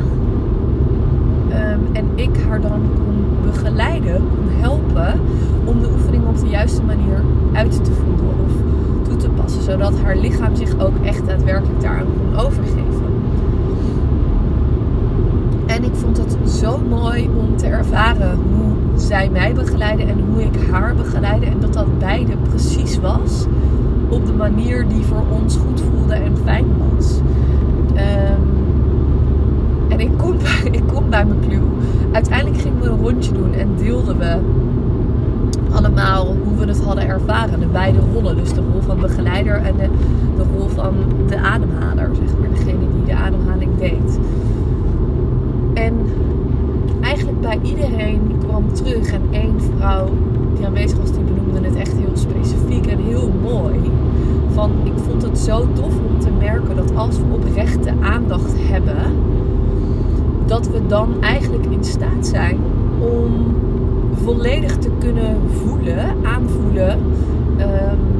Um, 1.50 1.96
en 1.96 2.06
ik 2.15 2.30
haar 2.48 2.62
dan 2.62 2.82
kon 2.96 3.25
begeleiden, 3.51 4.15
kon 4.15 4.62
helpen 4.62 5.20
om 5.65 5.80
de 5.80 5.89
oefening 5.92 6.27
op 6.27 6.39
de 6.39 6.48
juiste 6.48 6.84
manier 6.84 7.22
uit 7.51 7.84
te 7.84 7.92
voeren 7.92 8.36
of 8.46 8.51
toe 9.08 9.18
te 9.18 9.30
passen. 9.30 9.62
Zodat 9.62 9.94
haar 10.03 10.15
lichaam 10.15 10.56
zich 10.56 10.80
ook 10.80 10.96
echt 11.03 11.25
daadwerkelijk 11.25 11.82
daaraan 11.82 12.08
kon 12.18 12.39
overgeven. 12.39 13.23
Ik 15.94 16.00
vond 16.00 16.18
het 16.18 16.52
zo 16.52 16.80
mooi 16.90 17.30
om 17.38 17.58
te 17.58 17.66
ervaren 17.66 18.40
hoe 18.52 19.00
zij 19.00 19.30
mij 19.30 19.54
begeleiden 19.54 20.08
en 20.08 20.20
hoe 20.32 20.44
ik 20.44 20.70
haar 20.72 20.96
begeleide. 20.96 21.46
En 21.46 21.60
dat 21.60 21.74
dat 21.74 22.00
beide 22.00 22.38
precies 22.50 23.00
was 23.00 23.46
op 24.10 24.26
de 24.26 24.34
manier 24.34 24.88
die 24.88 25.04
voor 25.04 25.24
ons 25.30 25.58
goed 25.58 25.82
voelde 25.82 26.14
en 26.14 26.38
fijn 26.44 26.66
was. 26.96 27.20
Um, 27.94 28.54
en 29.90 30.00
ik 30.00 30.18
kom, 30.18 30.36
ik 30.80 30.84
kom 30.94 31.10
bij 31.10 31.26
mijn 31.26 31.40
clue. 31.48 31.62
Uiteindelijk 32.12 32.62
gingen 32.62 32.82
we 32.82 32.88
een 32.88 33.02
rondje 33.02 33.32
doen 33.32 33.54
en 33.54 33.68
deelden 33.78 34.18
we 34.18 34.38
allemaal 35.72 36.36
hoe 36.44 36.58
we 36.58 36.66
het 36.66 36.84
hadden 36.84 37.08
ervaren. 37.08 37.60
De 37.60 37.68
beide 37.68 38.00
rollen. 38.14 38.36
Dus 38.36 38.54
de 38.54 38.62
rol 38.72 38.82
van 38.82 39.00
begeleider 39.00 39.56
en 39.56 39.76
de, 39.78 39.90
de 40.38 40.44
rol 40.58 40.68
van 40.68 40.94
de 41.28 41.38
ademhaler. 41.38 42.10
Zeg 42.16 42.38
maar 42.40 42.50
degene 42.50 42.80
die 42.80 43.06
de 43.06 43.16
ademhaling 43.16 43.78
deed. 43.78 44.20
En 45.74 45.94
eigenlijk 47.02 47.42
bij 47.42 47.52
iedereen 47.63 48.20
kwam 48.48 48.74
terug. 48.74 49.12
En 49.12 49.22
één 49.32 49.62
vrouw 49.77 50.08
die 50.55 50.65
aanwezig 50.65 50.98
was, 50.98 51.12
die 51.12 51.24
benoemde 51.24 51.67
het 51.67 51.75
echt 51.75 51.93
heel 51.93 52.17
specifiek 52.17 52.86
en 52.86 53.00
heel 53.00 53.32
mooi. 53.43 53.91
Van 54.53 54.72
ik 54.84 54.93
vond 54.96 55.22
het 55.22 55.38
zo 55.38 55.67
tof 55.74 55.93
om 56.08 56.20
te 56.20 56.29
merken 56.39 56.75
dat 56.75 56.96
als 56.96 57.17
we 57.17 57.24
oprechte 57.32 57.93
aandacht 58.01 58.53
hebben, 58.58 58.98
dat 60.46 60.67
we 60.67 60.88
dan 60.88 61.22
eigenlijk 61.22 61.65
in 61.65 61.84
staat 61.84 62.27
zijn 62.27 62.58
om 63.00 63.32
volledig 64.24 64.77
te 64.77 64.89
kunnen 65.00 65.38
voelen, 65.63 66.15
aanvoelen. 66.24 67.00
Um, 67.60 68.13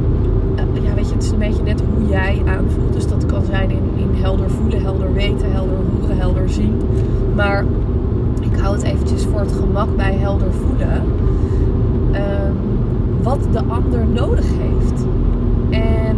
ja, 0.84 0.94
weet 0.94 1.08
je, 1.08 1.14
het 1.14 1.24
is 1.24 1.32
een 1.32 1.38
beetje 1.38 1.64
net 1.64 1.84
hoe 1.96 2.10
jij 2.10 2.42
aanvoelt. 2.46 2.94
Dus 2.94 3.08
dat 3.08 3.26
kan 3.26 3.44
zijn 3.46 3.72
in, 3.72 3.84
in 3.96 4.10
helder 4.14 4.50
voelen, 4.50 4.82
helder 4.82 5.14
weten 5.14 5.52
helder 5.52 5.78
horen, 6.00 6.18
helder 6.18 6.50
zien. 6.50 6.82
Maar 7.36 7.66
ik 8.44 8.60
hou 8.60 8.76
het 8.76 8.84
eventjes 8.84 9.26
voor 9.26 9.40
het 9.40 9.52
gemak 9.52 9.96
bij 9.96 10.14
helder 10.14 10.54
voelen. 10.54 11.04
Ehm, 12.12 12.52
wat 13.22 13.40
de 13.52 13.62
ander 13.68 14.08
nodig 14.08 14.46
heeft. 14.46 15.06
En 15.70 16.18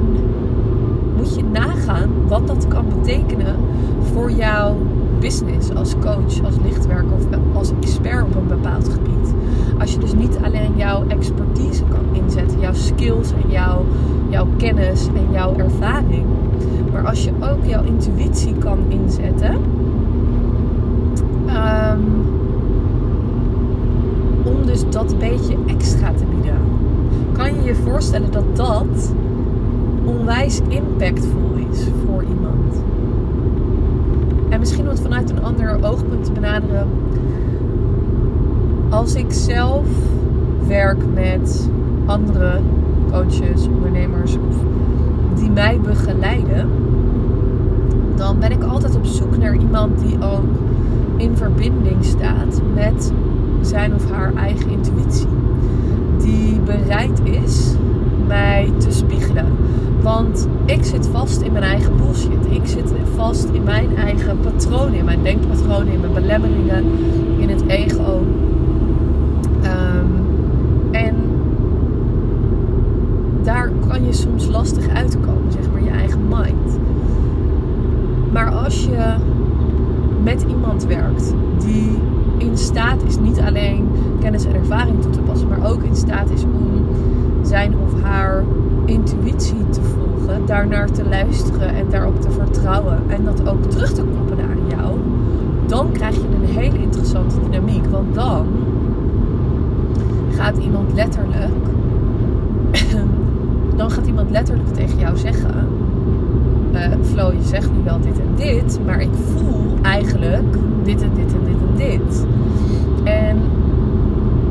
moet 1.16 1.36
je 1.36 1.44
nagaan 1.44 2.10
wat 2.28 2.48
dat 2.48 2.68
kan 2.68 2.86
betekenen 2.90 3.56
voor 4.14 4.32
jouw 4.32 4.76
business 5.20 5.76
als 5.76 5.94
coach, 6.00 6.44
als 6.44 6.56
lichtwerker 6.64 7.14
of 7.14 7.24
als 7.54 7.72
expert 7.82 8.24
op 8.24 8.36
een 8.36 8.48
bepaald 8.48 8.90
gebied. 8.90 9.34
Als 9.80 9.94
je 9.94 10.00
dus 10.00 10.14
niet 10.14 10.38
alleen 10.42 10.72
jouw 10.76 11.08
expertise 11.08 11.84
kan 11.84 12.24
inzetten, 12.24 12.60
jouw 12.60 12.74
skills 12.74 13.32
en 13.32 13.50
jouw, 13.50 13.86
jouw 14.30 14.48
kennis 14.58 15.08
en 15.08 15.32
jouw 15.32 15.56
ervaring, 15.56 16.26
maar 16.92 17.08
als 17.08 17.24
je 17.24 17.32
ook 17.40 17.66
jouw 17.66 17.84
intuïtie 17.84 18.54
kan 18.54 18.80
inzetten. 18.88 19.58
Um, 21.56 22.26
om 24.44 24.66
dus 24.66 24.90
dat 24.90 25.20
beetje 25.20 25.56
extra 25.66 26.12
te 26.12 26.26
bieden. 26.26 26.58
Kan 27.32 27.56
je 27.56 27.64
je 27.64 27.76
voorstellen 27.76 28.32
dat 28.32 28.56
dat 28.56 29.14
onwijs 30.06 30.62
impactvol 30.68 31.52
is 31.72 31.88
voor 32.06 32.24
iemand? 32.24 32.84
En 34.50 34.60
misschien 34.60 34.84
om 34.84 34.90
het 34.90 35.02
vanuit 35.02 35.30
een 35.30 35.44
ander 35.44 35.78
oogpunt 35.82 36.24
te 36.24 36.32
benaderen. 36.32 36.88
Als 38.90 39.16
ik 39.16 39.32
zelf 39.32 39.88
werk 40.68 41.04
met 41.14 41.70
andere 42.06 42.60
coaches, 43.12 43.68
ondernemers 43.68 44.38
die 45.36 45.50
mij 45.50 45.80
begeleiden, 45.80 46.70
dan 48.16 48.40
ben 48.40 48.52
ik 48.52 48.64
altijd 48.64 48.96
op 48.96 49.06
zoek 49.06 49.38
naar 49.38 49.56
iemand 49.56 50.00
die 50.00 50.16
ook 50.22 50.44
in 51.18 51.38
verbinding 51.38 52.06
staat 52.06 52.62
met 52.74 53.14
zijn 53.62 53.94
of 53.94 54.12
haar 54.12 54.34
eigen 54.34 54.70
intuïtie. 54.70 55.28
Die 56.18 56.60
bereid 56.60 57.22
is 57.24 57.76
mij 58.28 58.72
te 58.78 58.92
spiegelen. 58.92 59.46
Want 60.02 60.48
ik 60.66 60.84
zit 60.84 61.08
vast 61.08 61.42
in 61.42 61.52
mijn 61.52 61.64
eigen 61.64 61.98
bullshit. 61.98 62.46
Ik 62.50 62.66
zit 62.68 62.94
vast 63.16 63.50
in 63.52 63.64
mijn 63.64 63.96
eigen 63.96 64.40
patronen, 64.40 64.94
in 64.94 65.06
mijn 65.06 65.24
denkpatronen, 65.24 65.94
in 65.94 66.00
mijn 66.00 66.14
belemmeringen, 66.14 66.84
in 67.38 67.50
het 67.50 67.68
ego. 67.68 68.24
Um, 69.64 70.26
en 70.92 71.16
daar 73.44 73.72
kan 73.88 74.06
je 74.06 74.14
soms 74.14 74.48
lastig 74.48 74.88
uitkomen, 74.88 75.52
zeg 75.52 75.72
maar, 75.72 75.84
je 75.84 75.90
eigen 75.90 76.22
mind. 76.28 76.80
Maar 78.32 78.52
als 78.52 78.84
je 78.84 79.14
met 80.26 80.46
iemand 80.48 80.86
werkt 80.86 81.34
die 81.58 81.98
in 82.38 82.58
staat 82.58 83.04
is 83.04 83.20
niet 83.20 83.40
alleen 83.40 83.88
kennis 84.20 84.46
en 84.46 84.56
ervaring 84.56 85.02
toe 85.02 85.12
te 85.12 85.20
passen, 85.20 85.48
maar 85.48 85.72
ook 85.72 85.84
in 85.84 85.96
staat 85.96 86.30
is 86.30 86.44
om 86.44 86.86
zijn 87.42 87.74
of 87.86 88.02
haar 88.02 88.44
intuïtie 88.86 89.70
te 89.70 89.82
volgen, 89.82 90.46
daarnaar 90.46 90.92
te 90.92 91.08
luisteren 91.10 91.76
en 91.76 91.86
daarop 91.90 92.22
te 92.22 92.32
vertrouwen 92.32 93.00
en 93.08 93.24
dat 93.24 93.50
ook 93.50 93.64
terug 93.64 93.94
te 93.94 94.04
koppelen 94.04 94.46
aan 94.46 94.78
jou, 94.78 94.98
dan 95.68 95.92
krijg 95.92 96.16
je 96.16 96.22
een 96.22 96.58
hele 96.58 96.82
interessante 96.82 97.36
dynamiek. 97.50 97.86
Want 97.86 98.16
dan 98.16 98.48
gaat 100.30 100.58
iemand 100.58 100.94
letterlijk, 100.94 101.66
dan 103.78 103.92
gaat 103.92 104.08
iemand 104.08 104.30
letterlijk 104.30 104.74
tegen 104.74 105.00
jou 105.00 105.18
zeggen: 105.18 105.68
uh, 106.76 106.82
Flo, 107.02 107.32
je 107.32 107.44
zegt 107.44 107.72
nu 107.72 107.84
wel 107.84 108.00
dit 108.02 108.20
en 108.20 108.36
dit, 108.36 108.80
maar 108.86 109.02
ik 109.02 109.14
voel 109.14 109.78
eigenlijk 109.82 110.58
dit 110.84 111.02
en 111.02 111.10
dit 111.16 111.34
en 111.34 111.40
dit 111.46 111.58
en 111.70 111.76
dit. 111.76 112.26
En 113.04 113.38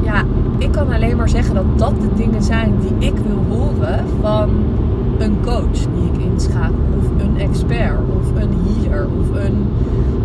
ja, 0.02 0.22
ik 0.58 0.72
kan 0.72 0.92
alleen 0.92 1.16
maar 1.16 1.28
zeggen 1.28 1.54
dat 1.54 1.78
dat 1.78 2.00
de 2.00 2.08
dingen 2.16 2.42
zijn 2.42 2.74
die 2.80 3.08
ik 3.08 3.14
wil 3.16 3.58
horen 3.58 4.04
van 4.20 4.50
een 5.18 5.36
coach 5.42 5.78
die 5.94 6.10
ik 6.12 6.32
inschakel, 6.32 6.78
of 6.98 7.22
een 7.22 7.38
expert, 7.38 7.98
of 8.20 8.42
een 8.42 8.52
healer, 8.64 9.06
of 9.20 9.44
een 9.44 9.66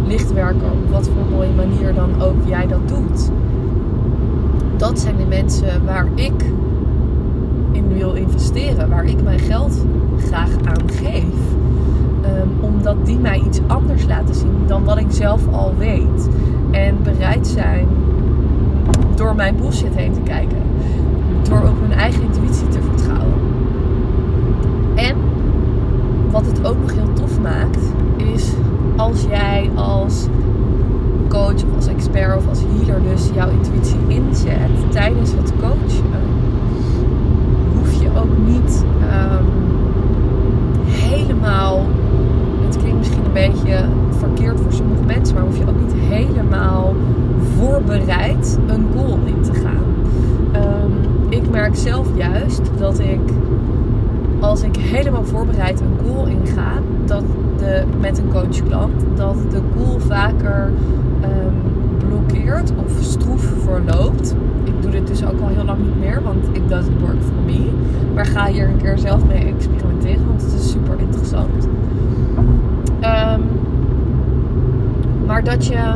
lichtwerker, 0.08 0.72
op 0.72 0.92
wat 0.92 1.10
voor 1.10 1.38
mooie 1.38 1.54
manier 1.56 1.94
dan 1.94 2.22
ook 2.22 2.36
jij 2.46 2.68
dat 2.68 2.88
doet. 2.88 3.32
Dat 4.78 5.00
zijn 5.00 5.16
de 5.18 5.26
mensen 5.26 5.86
waar 5.86 6.08
ik 6.16 6.46
in 7.72 7.88
wil 7.88 8.14
investeren, 8.14 8.90
waar 8.90 9.06
ik 9.06 9.24
mijn 9.24 9.40
geld 9.40 9.86
graag 10.18 10.50
aan 10.64 10.90
geef. 10.92 11.58
Ehm, 12.30 12.48
omdat 12.66 13.06
die 13.06 13.20
mij 13.20 13.42
iets 13.46 13.60
anders 13.68 14.06
laten 14.06 14.36
zien 14.36 14.64
dan 14.68 14.84
wat 14.84 14.98
ik 14.98 15.06
zelf 15.10 15.42
al 15.52 15.74
weet. 15.78 16.30
En 16.72 16.98
bereid 17.04 17.48
zijn 17.48 17.88
door 19.16 19.36
mijn 19.36 19.56
bullshit 19.56 19.96
heen 19.96 20.14
te 20.14 20.22
kijken. 20.22 20.58
Door 21.50 21.62
op 21.62 21.80
mijn 21.88 22.00
eigen 22.00 22.22
intuïtie 22.22 22.68
te 22.68 22.82
vertrouwen. 22.82 23.34
En 24.96 25.16
wat 26.32 26.46
het 26.46 26.68
ook 26.68 26.82
nog 26.82 26.94
heel 26.94 27.14
tof 27.14 27.40
maakt, 27.40 27.94
is 28.34 28.54
als 28.96 29.26
jij 29.30 29.70
als 29.76 30.28
coach 31.28 31.54
of 31.54 31.76
als 31.76 31.88
expert 31.88 32.38
of 32.38 32.48
als 32.48 32.60
healer 32.60 33.02
dus 33.04 33.30
jouw 33.34 33.50
intuïtie 33.50 34.00
inzet 34.08 34.92
tijdens 34.92 35.32
het 35.32 35.54
coachen, 35.60 36.22
hoef 37.78 38.02
je 38.02 38.10
ook 38.20 38.38
niet 38.48 38.86
um, 39.02 39.46
helemaal 40.86 41.86
het 42.70 42.78
klinkt 42.78 42.98
misschien 42.98 43.26
een 43.26 43.34
beetje 43.34 43.86
verkeerd 44.10 44.60
voor 44.60 44.74
sommige 44.74 45.04
mensen, 45.04 45.36
maar 45.36 45.44
hoef 45.44 45.58
je 45.58 45.68
ook 45.68 45.80
niet 45.82 45.94
helemaal 45.94 46.96
voorbereid 47.58 48.60
een 48.68 48.88
goal 48.96 49.20
in 49.26 49.42
te 49.42 49.54
gaan. 49.54 49.84
Um, 50.56 50.92
ik 51.30 51.50
merk 51.50 51.69
zelf 51.80 52.08
juist 52.16 52.62
dat 52.78 53.00
ik, 53.00 53.20
als 54.40 54.62
ik 54.62 54.76
helemaal 54.76 55.24
voorbereid 55.24 55.82
een 55.82 56.08
goal 56.08 56.26
inga, 56.26 56.72
dat 57.06 57.24
de, 57.58 57.84
met 58.00 58.18
een 58.18 58.30
coachklant, 58.32 58.94
dat 59.16 59.36
de 59.52 59.62
goal 59.78 60.00
vaker 60.00 60.72
um, 61.24 61.54
blokkeert 62.08 62.72
of 62.86 62.92
stroef 63.00 63.54
verloopt. 63.64 64.36
Ik 64.64 64.82
doe 64.82 64.92
dit 64.92 65.08
dus 65.08 65.26
ook 65.26 65.42
al 65.42 65.48
heel 65.48 65.66
lang 65.66 65.80
niet 65.80 66.00
meer, 66.00 66.22
want 66.24 66.46
it 66.52 66.70
doesn't 66.70 67.02
work 67.02 67.22
for 67.22 67.44
me. 67.46 67.70
Maar 68.14 68.26
ga 68.26 68.46
hier 68.46 68.68
een 68.68 68.78
keer 68.78 68.98
zelf 68.98 69.26
mee 69.26 69.46
experimenteren, 69.46 70.28
want 70.28 70.42
het 70.42 70.54
is 70.54 70.72
super 70.72 71.00
interessant. 71.00 71.68
Um, 73.02 73.42
maar 75.26 75.44
dat 75.44 75.66
je 75.66 75.94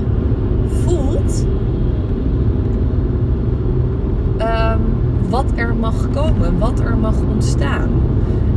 voelt 0.84 1.46
um, 4.40 4.82
wat 5.34 5.52
er 5.56 5.76
mag 5.76 6.10
komen, 6.12 6.60
wat 6.60 6.80
er 6.80 6.98
mag 6.98 7.16
ontstaan. 7.34 7.90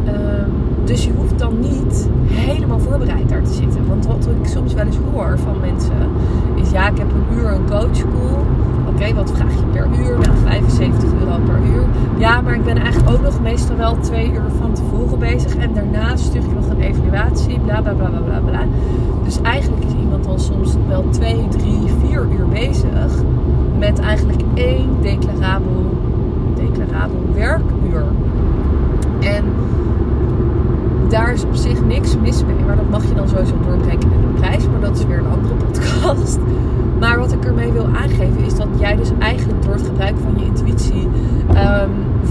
Um, 0.06 0.52
dus 0.85 1.04
je 1.04 1.12
hoeft 1.16 1.38
dan 1.38 1.61
niet 1.61 2.09
helemaal 2.30 2.78
voorbereid 2.78 3.28
daar 3.28 3.42
te 3.42 3.52
zitten. 3.52 3.87
Want 3.88 4.06
wat 4.06 4.28
ik 4.40 4.49
soms 4.49 4.75
wel 4.75 4.85
eens 4.85 4.99
hoor 5.12 5.38
van 5.38 5.61
mensen 5.61 6.11
is: 6.54 6.71
ja, 6.71 6.88
ik 6.88 6.99
heb 6.99 7.06
een 7.11 7.38
uur 7.38 7.52
een 7.52 7.66
coachcall. 7.66 8.42
Oké, 8.88 9.14
wat 9.14 9.33
vraag 9.33 9.54
je 9.54 9.66
per 9.73 9.87
uur? 9.99 10.18
Nou, 10.18 10.37
75 10.45 11.12
euro 11.21 11.38
per 11.45 11.61
uur. 11.75 11.85
Ja, 12.18 12.40
maar 12.40 12.54
ik 12.54 12.64
ben 12.64 12.76
eigenlijk 12.76 13.16
ook 13.16 13.23
nog 13.23 13.40
meestal 13.40 13.76
wel 13.76 13.99
twee 14.00 14.33
uur 14.33 14.50
van 14.61 14.73
tevoren 14.73 15.18
bezig. 15.18 15.56
En 15.56 15.75
daarna 15.75 16.16
stuur 16.16 16.42
ik 16.42 16.54
nog 16.54 16.68
een 16.68 16.80
evaluatie. 16.80 17.59
Bla 17.59 17.80
bla 17.83 17.92
bla 17.92 18.09
bla 18.09 18.38
bla. 18.38 18.64
Dus 19.25 19.40
eigenlijk 19.42 19.85
is 19.85 19.92
iemand 20.00 20.25
dan 20.25 20.40
soms 20.40 20.75
wel 20.88 21.04
twee, 21.11 21.49
drie, 21.49 21.80
vier 22.06 22.26
uur 22.38 22.49
bezig. 22.49 23.23
Met 23.78 23.99
eigenlijk 23.99 24.42
één 24.54 24.88
declarabel, 25.02 25.85
declarabel 26.56 27.20
werkuur. 27.34 28.04
En 29.20 29.44
daar 31.08 31.32
is 31.32 31.44
op 31.44 31.54
zich 31.54 31.84
niks 31.84 32.16
mis 32.18 32.44
mee. 32.44 32.64
Maar 32.66 32.76
dat 32.76 32.90
mag 32.90 33.04
je 33.08 33.14
dan 33.14 33.28
sowieso 33.28 33.54
doorbreken 33.68 34.12
in 34.12 34.20
de 34.20 34.40
prijs. 34.40 34.68
Maar 34.68 34.80
dat 34.80 34.98
is 34.98 35.06
weer 35.06 35.18
een 35.18 35.30
andere 35.30 35.54
podcast. 35.64 36.38
Maar 36.98 37.18
wat 37.18 37.32
ik 37.32 37.44
ermee 37.44 37.72
wil 37.72 37.86
aangeven 37.86 38.44
is 38.44 38.54
dat 38.54 38.68
jij 38.78 38.96
dus 38.96 39.10
eigenlijk 39.18 39.62
door 39.62 39.72
het 39.72 39.86
gebruik 39.86 40.14
van 40.22 40.34
je 40.38 40.44
intuïtie 40.44 41.08
um, 41.48 41.90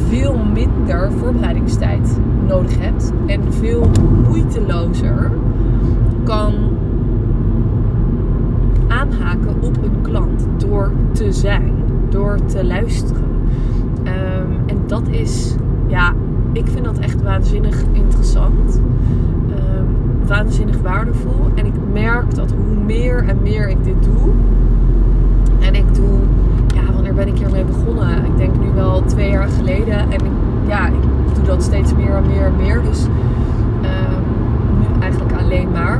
veel 0.10 0.38
minder 0.54 1.12
voorbereidingstijd 1.12 2.20
nodig 2.48 2.80
hebt. 2.80 3.12
En 3.26 3.54
veel 3.54 3.90
moeitelozer 4.28 5.32
kan 6.24 6.54
aanhaken 8.88 9.56
op 9.62 9.78
een 9.84 10.02
klant 10.02 10.46
door 10.58 10.92
te 11.12 11.32
zijn, 11.32 11.74
door 12.10 12.38
te 12.46 12.66
luisteren. 12.66 13.25
Um, 14.06 14.58
en 14.66 14.78
dat 14.88 15.08
is, 15.08 15.56
ja, 15.88 16.14
ik 16.54 16.68
vind 16.68 16.86
dat 16.86 16.98
echt 16.98 17.22
waanzinnig 17.22 17.84
interessant. 17.92 18.82
Um, 19.50 20.28
waanzinnig 20.28 20.82
waardevol. 20.82 21.52
En 21.56 21.66
ik 21.66 21.74
merk 21.94 22.36
dat 22.36 22.52
hoe 22.52 22.84
meer 22.86 23.28
en 23.28 23.42
meer 23.42 23.70
ik 23.70 23.84
dit 23.84 24.04
doe. 24.04 24.32
En 25.60 25.76
ik 25.76 25.96
doe, 25.96 26.20
ja, 26.76 26.94
wanneer 26.94 27.14
ben 27.14 27.28
ik 27.28 27.38
hiermee 27.38 27.64
begonnen? 27.64 28.26
Ik 28.26 28.38
denk 28.38 28.60
nu 28.60 28.72
wel 28.76 29.04
twee 29.06 29.30
jaar 29.30 29.48
geleden. 29.48 30.00
En 30.00 30.12
ik, 30.12 30.32
ja, 30.68 30.88
ik 30.88 31.02
doe 31.36 31.44
dat 31.44 31.64
steeds 31.64 31.96
meer 31.96 32.16
en 32.16 32.28
meer 32.28 32.46
en 32.46 32.56
meer. 32.56 32.82
Dus 32.82 33.06
um, 33.06 34.24
nu 34.80 35.02
eigenlijk 35.02 35.34
alleen 35.42 35.72
maar. 35.72 36.00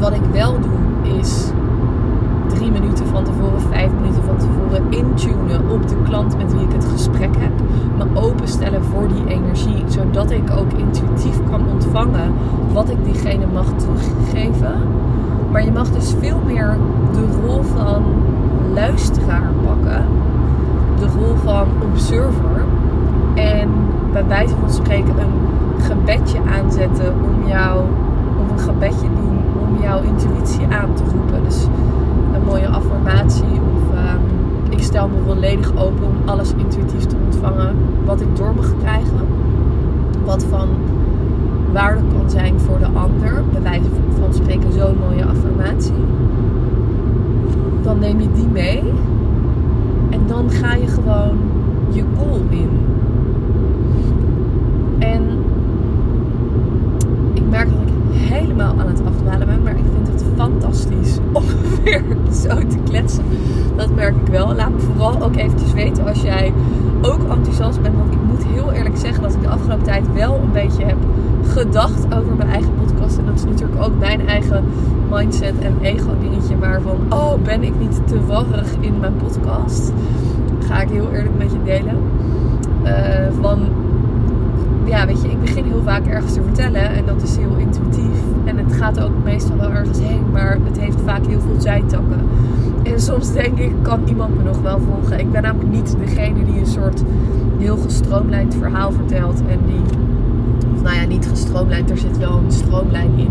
wat 0.00 0.12
ik 0.12 0.22
wel 0.32 0.60
doe 0.60 1.18
is 1.18 1.50
drie 2.54 2.70
minuten 2.70 3.06
van 3.06 3.24
tevoren, 3.24 3.60
vijf 3.60 3.90
minuten 4.00 4.22
van 4.22 4.36
tevoren 4.36 4.82
intunen 4.90 5.70
op 5.70 5.88
de 5.88 5.96
klant 6.02 6.36
met 6.36 6.52
wie 6.52 6.62
ik 6.62 6.72
het 6.72 6.84
gesprek 6.84 7.36
heb. 7.38 7.52
Me 7.96 8.20
openstellen 8.20 8.84
voor 8.84 9.08
die 9.08 9.34
energie, 9.34 9.84
zodat 9.86 10.30
ik 10.30 10.50
ook 10.58 10.72
intuïtief 10.72 11.40
kan 11.50 11.60
ontvangen 11.72 12.32
wat 12.72 12.88
ik 12.88 13.04
diegene 13.04 13.46
mag 13.52 13.66
teruggeven. 13.76 14.74
Maar 15.50 15.64
je 15.64 15.72
mag 15.72 15.90
dus 15.90 16.14
veel 16.20 16.40
meer 16.46 16.76
de 17.12 17.26
rol 17.46 17.62
van 17.62 18.02
luisteraar 18.74 19.50
pakken, 19.64 20.04
de 20.98 21.06
rol 21.06 21.34
van 21.44 21.66
observer. 21.92 22.64
En 23.34 23.68
bij 24.12 24.26
wijze 24.26 24.54
van 24.60 24.70
spreken 24.70 25.14
een 25.18 25.82
gebedje 25.82 26.38
aanzetten 26.58 27.14
om 27.24 27.48
jou, 27.48 27.80
of 28.40 28.50
een 28.50 28.58
gebedje 28.58 29.08
doen 29.14 29.38
om 29.60 29.82
jouw 29.82 30.02
intuïtie 30.02 30.66
aan 30.70 30.94
te 30.94 31.02
roepen. 31.12 31.44
Dus 31.44 31.66
een 32.34 32.44
mooie 32.44 32.68
affirmatie 32.68 33.60
of 33.74 33.94
ehm, 33.94 34.20
ik 34.68 34.82
stel 34.82 35.08
me 35.08 35.16
volledig 35.26 35.76
open 35.76 36.06
om 36.06 36.16
alles 36.28 36.52
intuïtief 36.56 37.04
te 37.04 37.16
ontvangen 37.24 37.76
wat 38.04 38.20
ik 38.20 38.36
door 38.36 38.54
mag 38.54 38.74
krijgen. 38.78 39.26
Wat 40.24 40.44
van 40.44 40.68
waarde 41.72 42.02
kan 42.16 42.30
zijn 42.30 42.60
voor 42.60 42.78
de 42.78 42.86
ander. 42.86 43.44
Bij 43.52 43.62
wijze 43.62 43.88
van 44.20 44.34
spreken 44.34 44.72
zo'n 44.72 44.96
mooie 44.98 45.24
affirmatie. 45.24 46.04
Dan 47.82 47.98
neem 47.98 48.20
je 48.20 48.32
die 48.32 48.48
mee. 48.48 48.82
En 50.10 50.20
dan 50.26 50.50
ga 50.50 50.74
je 50.74 50.86
gewoon 50.86 51.38
je 51.90 52.04
goal 52.16 52.40
in. 52.48 52.70
En 54.98 55.22
ik 57.32 57.42
merk 57.50 57.68
dat 57.70 57.80
ik 57.80 58.28
helemaal 58.40 58.74
aan 58.78 58.86
het 58.86 59.02
afdwalen 59.06 59.46
ben. 59.46 59.62
Maar 59.62 59.76
ik 59.76 59.84
vind 59.94 60.08
het 60.08 60.24
fantastisch 60.36 61.18
om 61.32 61.44
weer 61.84 62.02
zo 62.32 62.48
te 62.48 62.78
kletsen. 62.84 63.24
Dat 63.76 63.94
merk 63.94 64.16
ik 64.16 64.26
wel. 64.26 64.54
Laat 64.54 64.70
me 64.70 64.78
vooral 64.78 65.22
ook 65.22 65.36
eventjes 65.36 65.72
weten 65.72 66.06
als 66.06 66.22
jij 66.22 66.52
ook 67.02 67.22
enthousiast 67.30 67.82
bent. 67.82 67.96
Want 67.96 68.12
ik 68.12 68.22
moet 68.26 68.44
heel 68.44 68.72
eerlijk 68.72 68.96
zeggen 68.96 69.22
dat 69.22 69.34
ik 69.34 69.42
de 69.42 69.48
afgelopen 69.48 69.84
tijd 69.84 70.12
wel 70.12 70.34
een 70.34 70.52
beetje 70.52 70.84
heb 70.84 70.96
gedacht 71.46 72.14
over 72.14 72.34
mijn 72.36 72.50
eigen 72.50 72.74
podcast. 72.84 73.18
En 73.18 73.24
dat 73.24 73.34
is 73.34 73.44
natuurlijk 73.44 73.82
ook 73.82 73.98
mijn 73.98 74.28
eigen 74.28 74.64
mindset 75.10 75.58
en 75.58 75.76
ego 75.82 76.10
dingetje. 76.20 76.56
Maar 76.56 76.80
van, 76.80 76.98
oh, 77.08 77.34
ben 77.42 77.62
ik 77.62 77.78
niet 77.78 78.00
te 78.06 78.26
warrig 78.26 78.74
in 78.80 79.00
mijn 79.00 79.16
podcast? 79.16 79.92
Ga 80.66 80.80
ik 80.80 80.88
heel 80.88 81.10
eerlijk 81.10 81.38
met 81.38 81.52
je 81.52 81.62
delen. 81.64 81.96
Uh, 82.84 82.90
van, 83.40 83.58
ja, 84.90 85.06
weet 85.06 85.22
je, 85.22 85.30
ik 85.30 85.40
begin 85.40 85.64
heel 85.64 85.82
vaak 85.82 86.06
ergens 86.06 86.32
te 86.32 86.42
vertellen. 86.42 86.82
En 86.82 87.06
dat 87.06 87.22
is 87.22 87.36
heel 87.36 87.56
intuïtief. 87.56 88.20
En 88.44 88.58
het 88.58 88.72
gaat 88.72 89.00
ook 89.00 89.24
meestal 89.24 89.56
wel 89.56 89.70
ergens 89.70 89.98
heen. 89.98 90.30
Maar 90.32 90.58
het 90.64 90.78
heeft 90.80 91.00
vaak 91.04 91.26
heel 91.26 91.40
veel 91.40 91.60
zijtakken. 91.60 92.20
En 92.82 93.00
soms 93.00 93.32
denk 93.32 93.58
ik, 93.58 93.72
kan 93.82 94.00
iemand 94.08 94.36
me 94.36 94.42
nog 94.42 94.60
wel 94.60 94.78
volgen? 94.78 95.20
Ik 95.20 95.32
ben 95.32 95.42
namelijk 95.42 95.70
niet 95.70 95.96
degene 95.98 96.44
die 96.44 96.58
een 96.58 96.66
soort 96.66 97.02
heel 97.58 97.76
gestroomlijnd 97.76 98.54
verhaal 98.54 98.92
vertelt. 98.92 99.42
En 99.48 99.58
die 99.66 99.98
nou 100.82 100.96
ja, 100.96 101.04
niet 101.04 101.28
gestroomlijnd, 101.28 101.90
er 101.90 101.98
zit 101.98 102.18
wel 102.18 102.40
een 102.44 102.52
stroomlijn 102.52 103.18
in. 103.18 103.30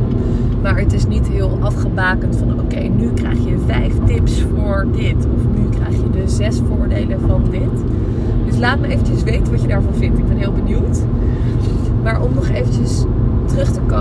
Maar 0.62 0.78
het 0.78 0.94
is 0.94 1.08
niet 1.08 1.28
heel 1.28 1.58
afgebakend 1.60 2.36
van 2.36 2.60
oké, 2.60 2.80
nu 2.80 3.12
krijg 3.14 3.38
je 3.38 3.58
vijf 3.66 3.94
tips 4.06 4.46
voor 4.56 4.88
dit. 4.92 5.16
Of 5.16 5.60
nu 5.60 5.70
krijg 5.70 5.96
je 5.96 6.10
de 6.10 6.28
zes 6.30 6.62
voordelen 6.68 7.20
van 7.28 7.44
dit. 7.52 7.84
Dus 8.46 8.58
laat 8.58 8.80
me 8.80 8.88
eventjes 8.88 9.24
weten 9.24 9.52
wat 9.52 9.62
je 9.62 9.68
daarvan 9.68 9.94
vindt. 9.94 10.20
Ik 10.20 10.28
ben 10.28 10.38
heel 10.38 10.52
benieuwd. 10.52 11.04
Maar 12.04 12.22
om 12.22 12.34
nog 12.34 12.48
eventjes 12.50 13.04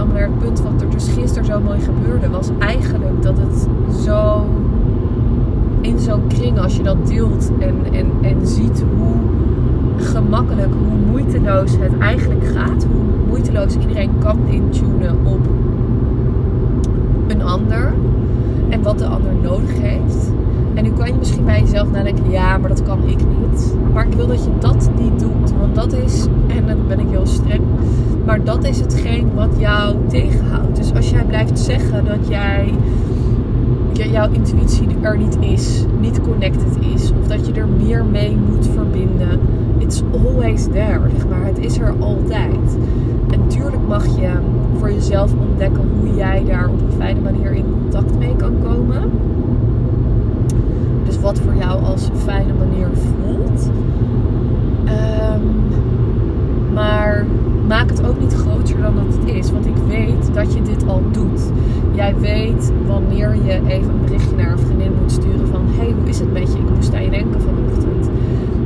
naar 0.07 0.23
het 0.23 0.39
punt 0.39 0.63
wat 0.63 0.81
er 0.81 0.91
dus 0.91 1.09
gisteren 1.09 1.45
zo 1.45 1.61
mooi 1.61 1.81
gebeurde, 1.81 2.31
was 2.31 2.49
eigenlijk 2.59 3.23
dat 3.23 3.39
het 3.39 3.69
zo 4.05 4.47
in 5.81 5.99
zo'n 5.99 6.27
kring, 6.27 6.59
als 6.59 6.77
je 6.77 6.83
dat 6.83 7.07
deelt 7.07 7.51
en, 7.59 7.75
en, 7.93 8.07
en 8.21 8.47
ziet 8.47 8.85
hoe 8.97 9.15
gemakkelijk, 9.97 10.73
hoe 10.73 11.11
moeiteloos 11.11 11.71
het 11.79 11.99
eigenlijk 11.99 12.47
gaat, 12.47 12.85
hoe 12.85 13.27
moeiteloos 13.29 13.77
iedereen 13.77 14.11
kan 14.19 14.39
intunen 14.47 15.17
op 15.25 15.41
een 17.27 17.43
ander 17.43 17.93
en 18.69 18.83
wat 18.83 18.99
de 18.99 19.07
ander 19.07 19.33
nodig 19.43 19.79
heeft. 19.81 20.33
En 20.75 20.85
nu 20.85 20.91
kan 20.91 21.07
je 21.07 21.15
misschien 21.19 21.45
bij 21.45 21.61
jezelf 21.61 21.91
nadenken, 21.91 22.31
ja, 22.31 22.59
maar 22.59 22.69
dat 22.69 22.83
kan 22.83 22.99
ik 23.07 23.19
niet. 23.19 23.75
Maar 23.93 24.07
ik 24.07 24.13
wil 24.13 24.27
dat 24.27 24.45
je 24.45 24.51
dat 24.59 24.91
niet 24.99 25.19
doet. 25.19 25.53
Want 25.59 25.75
dat 25.75 25.93
is, 25.93 26.27
en 26.47 26.67
dan 26.67 26.77
ben 26.89 27.01
ik 27.01 27.09
heel 27.09 27.27
streng, 27.27 27.63
maar 28.29 28.45
dat 28.45 28.65
is 28.65 28.81
hetgeen 28.81 29.35
wat 29.35 29.51
jou 29.59 29.97
tegenhoudt. 30.09 30.77
Dus 30.77 30.95
als 30.95 31.11
jij 31.11 31.25
blijft 31.25 31.59
zeggen 31.59 32.05
dat 32.05 32.29
jij 32.29 32.75
jouw 33.93 34.31
intuïtie 34.31 34.87
er 35.01 35.19
niet 35.19 35.37
is, 35.41 35.85
niet 36.01 36.21
connected 36.21 36.79
is, 36.95 37.13
of 37.21 37.29
dat 37.29 37.47
je 37.47 37.53
er 37.53 37.67
meer 37.67 38.05
mee 38.05 38.37
moet 38.51 38.69
verbinden, 38.75 39.41
it's 39.79 40.03
always 40.13 40.65
there, 40.65 41.01
zeg 41.17 41.29
maar. 41.29 41.45
Het 41.45 41.59
is 41.59 41.79
er 41.79 41.95
altijd. 41.99 42.77
En 43.31 43.47
tuurlijk 43.47 43.89
mag 43.89 44.05
je 44.05 44.31
voor 44.79 44.93
jezelf 44.93 45.33
ontdekken 45.49 45.91
hoe 46.01 46.15
jij 46.15 46.45
daar 46.45 46.69
op 46.69 46.81
een 46.81 46.97
fijne 46.97 47.21
manier 47.21 47.53
in 47.53 47.65
contact 47.71 48.19
mee 48.19 48.37
kan 48.37 48.53
komen. 48.63 49.11
Dus 51.05 51.21
wat 51.21 51.39
voor 51.39 51.55
jou 51.57 51.85
als 51.85 52.09
fijne 52.25 52.53
manier 52.53 52.89
voelt. 52.95 53.71
Um, 54.85 55.43
maar 56.75 57.27
maak 57.69 57.91
het 57.91 58.07
ook 58.07 58.21
niet 58.21 58.35
groter 58.35 58.81
dan 58.83 58.95
dat 58.95 59.15
het 59.15 59.35
is. 59.35 59.51
Want 59.51 59.67
ik 59.67 59.77
weet 59.87 60.35
dat 60.35 60.55
je 60.55 60.63
dit 60.63 60.87
al 60.87 61.03
doet. 61.13 61.41
Jij 61.93 62.15
weet 62.21 62.73
wanneer 62.87 63.35
je 63.35 63.61
even 63.67 63.91
een 63.91 64.05
berichtje 64.05 64.37
naar 64.37 64.53
een 64.53 64.59
vriendin 64.59 64.93
moet 65.01 65.13
sturen 65.13 65.49
van... 65.49 65.63
hey, 65.67 65.95
hoe 65.99 66.09
is 66.09 66.19
het 66.19 66.33
met 66.33 66.53
je? 66.53 66.59
Ik 66.59 66.71
moest 66.75 66.95
aan 66.95 67.03
je 67.03 67.11
denken 67.11 67.41
vanochtend. 67.41 68.11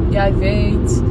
Jij 0.08 0.34
weet 0.38 1.02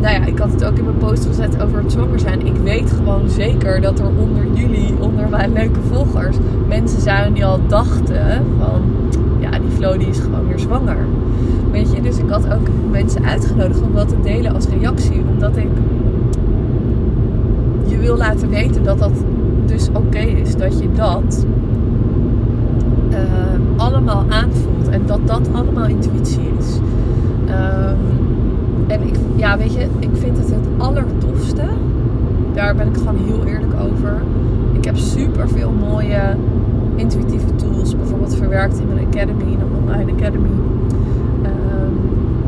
nou 0.00 0.14
ja, 0.14 0.24
ik 0.24 0.38
had 0.38 0.52
het 0.52 0.64
ook 0.64 0.78
in 0.78 0.84
mijn 0.84 0.96
post 0.96 1.26
gezet 1.26 1.62
over 1.62 1.82
het 1.82 1.92
zwanger 1.92 2.20
zijn. 2.20 2.46
Ik 2.46 2.56
weet 2.56 2.90
gewoon 2.90 3.28
zeker 3.28 3.80
dat 3.80 3.98
er 3.98 4.06
onder 4.06 4.46
jullie, 4.52 4.94
onder 5.00 5.28
mijn 5.28 5.52
leuke 5.52 5.80
volgers, 5.92 6.36
mensen 6.68 7.00
zijn 7.00 7.32
die 7.32 7.44
al 7.44 7.60
dachten 7.66 8.44
van, 8.58 8.82
ja, 9.40 9.50
die 9.50 9.70
Flo 9.70 9.98
die 9.98 10.08
is 10.08 10.18
gewoon 10.18 10.48
weer 10.48 10.58
zwanger. 10.58 10.96
Weet 11.70 11.92
je, 11.92 12.02
dus 12.02 12.18
ik 12.18 12.28
had 12.28 12.52
ook 12.52 12.68
mensen 12.90 13.24
uitgenodigd 13.24 13.82
om 13.82 13.94
dat 13.94 14.08
te 14.08 14.20
delen 14.22 14.54
als 14.54 14.66
reactie. 14.66 15.22
Omdat 15.30 15.56
ik 15.56 15.68
wil 18.00 18.16
laten 18.16 18.48
weten 18.48 18.84
dat 18.84 18.98
dat 18.98 19.12
dus 19.66 19.88
oké 19.92 20.18
is. 20.18 20.56
Dat 20.56 20.80
je 20.80 20.88
dat 20.92 21.46
uh, 23.10 23.16
allemaal 23.76 24.24
aanvoelt. 24.28 24.88
En 24.90 25.02
dat 25.06 25.20
dat 25.24 25.48
allemaal 25.52 25.86
intuïtie 25.86 26.50
is. 26.58 26.78
Um, 27.48 27.96
en 28.86 29.02
ik, 29.02 29.14
ja, 29.36 29.58
weet 29.58 29.74
je, 29.74 29.86
ik 29.98 30.10
vind 30.12 30.38
het 30.38 30.48
het 30.48 30.66
allertofste. 30.78 31.62
Daar 32.54 32.74
ben 32.74 32.88
ik 32.88 32.96
gewoon 32.96 33.16
heel 33.16 33.44
eerlijk 33.44 33.72
over. 33.90 34.22
Ik 34.72 34.84
heb 34.84 34.96
super 34.96 35.48
veel 35.48 35.72
mooie 35.90 36.20
intuïtieve 36.94 37.54
tools, 37.54 37.96
bijvoorbeeld 37.96 38.36
verwerkt 38.36 38.78
in 38.78 38.86
mijn 38.94 39.06
academy, 39.06 39.42
in 39.42 39.60
een 39.60 39.82
online 39.82 40.12
academy. 40.12 40.48
Um, 41.42 41.98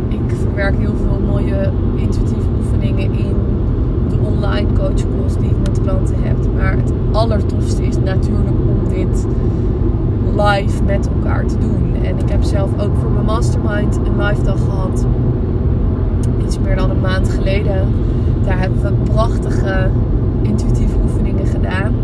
ik 0.08 0.36
verwerk 0.42 0.74
heel 0.78 0.94
veel 0.96 1.20
mooie 1.26 1.70
intuïtieve 1.94 2.48
oefeningen 2.58 3.12
in 3.12 3.34
online 4.18 4.72
coach 4.72 5.02
calls 5.16 5.36
die 5.36 5.50
ik 5.50 5.58
met 5.68 5.80
klanten 5.80 6.16
heb. 6.22 6.36
Maar 6.56 6.76
het 6.76 6.92
allertofste 7.12 7.86
is 7.86 7.98
natuurlijk 7.98 8.56
om 8.68 8.88
dit 8.88 9.26
live 10.36 10.82
met 10.82 11.08
elkaar 11.14 11.46
te 11.46 11.58
doen. 11.58 11.94
En 12.02 12.18
ik 12.18 12.28
heb 12.28 12.42
zelf 12.42 12.70
ook 12.80 12.96
voor 13.00 13.10
mijn 13.10 13.24
mastermind 13.24 13.96
een 13.96 14.24
live 14.26 14.42
dag 14.42 14.58
gehad 14.58 15.06
iets 16.52 16.64
meer 16.64 16.76
dan 16.76 16.90
een 16.90 17.00
maand 17.00 17.28
geleden. 17.28 17.88
Daar 18.44 18.58
hebben 18.58 18.82
we 18.82 19.10
prachtige 19.12 19.88
intuïtieve 20.42 20.96
oefeningen 21.02 21.46
gedaan. 21.46 21.94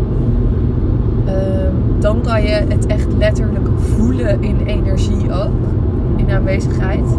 Ehm, 1.25 1.73
dan 1.99 2.21
kan 2.21 2.41
je 2.41 2.65
het 2.67 2.85
echt 2.85 3.07
letterlijk 3.17 3.67
voelen 3.77 4.43
in 4.43 4.57
energie 4.65 5.33
ook, 5.33 5.51
in 6.15 6.31
aanwezigheid. 6.31 7.17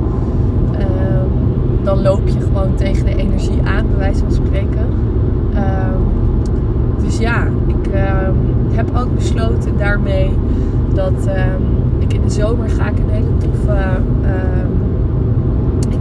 Ehm, 1.81 1.85
dan 1.85 2.03
loop 2.03 2.29
je 2.29 2.41
gewoon 2.41 2.75
tegen 2.75 3.05
de 3.05 3.15
energie 3.15 3.61
aan, 3.65 3.87
bij 3.87 3.99
wijze 3.99 4.21
van 4.21 4.33
spreken. 4.33 4.87
Ehm, 5.55 6.01
dus 7.05 7.19
ja, 7.19 7.47
ik 7.67 7.91
heb 8.71 8.97
ook 8.97 9.15
besloten 9.15 9.79
daarmee 9.79 10.31
dat 10.95 11.29
ik 11.99 12.13
in 12.13 12.21
de 12.23 12.31
zomer 12.31 12.71
ga 12.71 12.89
ik 12.89 12.99
een 12.99 13.11
hele 13.11 13.37
toffe 13.39 14.01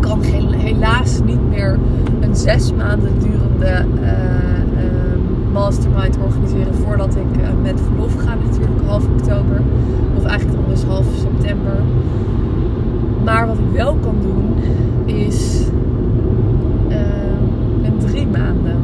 kan 0.09 0.21
helaas 0.57 1.19
niet 1.25 1.49
meer 1.49 1.77
een 2.19 2.35
zes 2.35 2.73
maanden 2.73 3.11
durende 3.19 3.85
uh, 4.01 5.51
mastermind 5.51 6.17
organiseren 6.23 6.73
voordat 6.73 7.15
ik 7.15 7.41
uh, 7.41 7.47
met 7.61 7.81
verlof 7.81 8.15
ga 8.15 8.35
natuurlijk 8.45 8.81
half 8.85 9.05
oktober. 9.05 9.61
Of 10.17 10.23
eigenlijk 10.25 10.59
dan 10.61 10.69
dus 10.69 10.83
half 10.83 11.05
september. 11.15 11.75
Maar 13.29 13.47
wat 13.47 13.57
ik 13.57 13.71
wel 13.73 13.95
kan 13.95 14.15
doen 14.21 14.55
is 15.05 15.67
een 17.81 17.97
drie 17.97 18.27
maanden. 18.27 18.75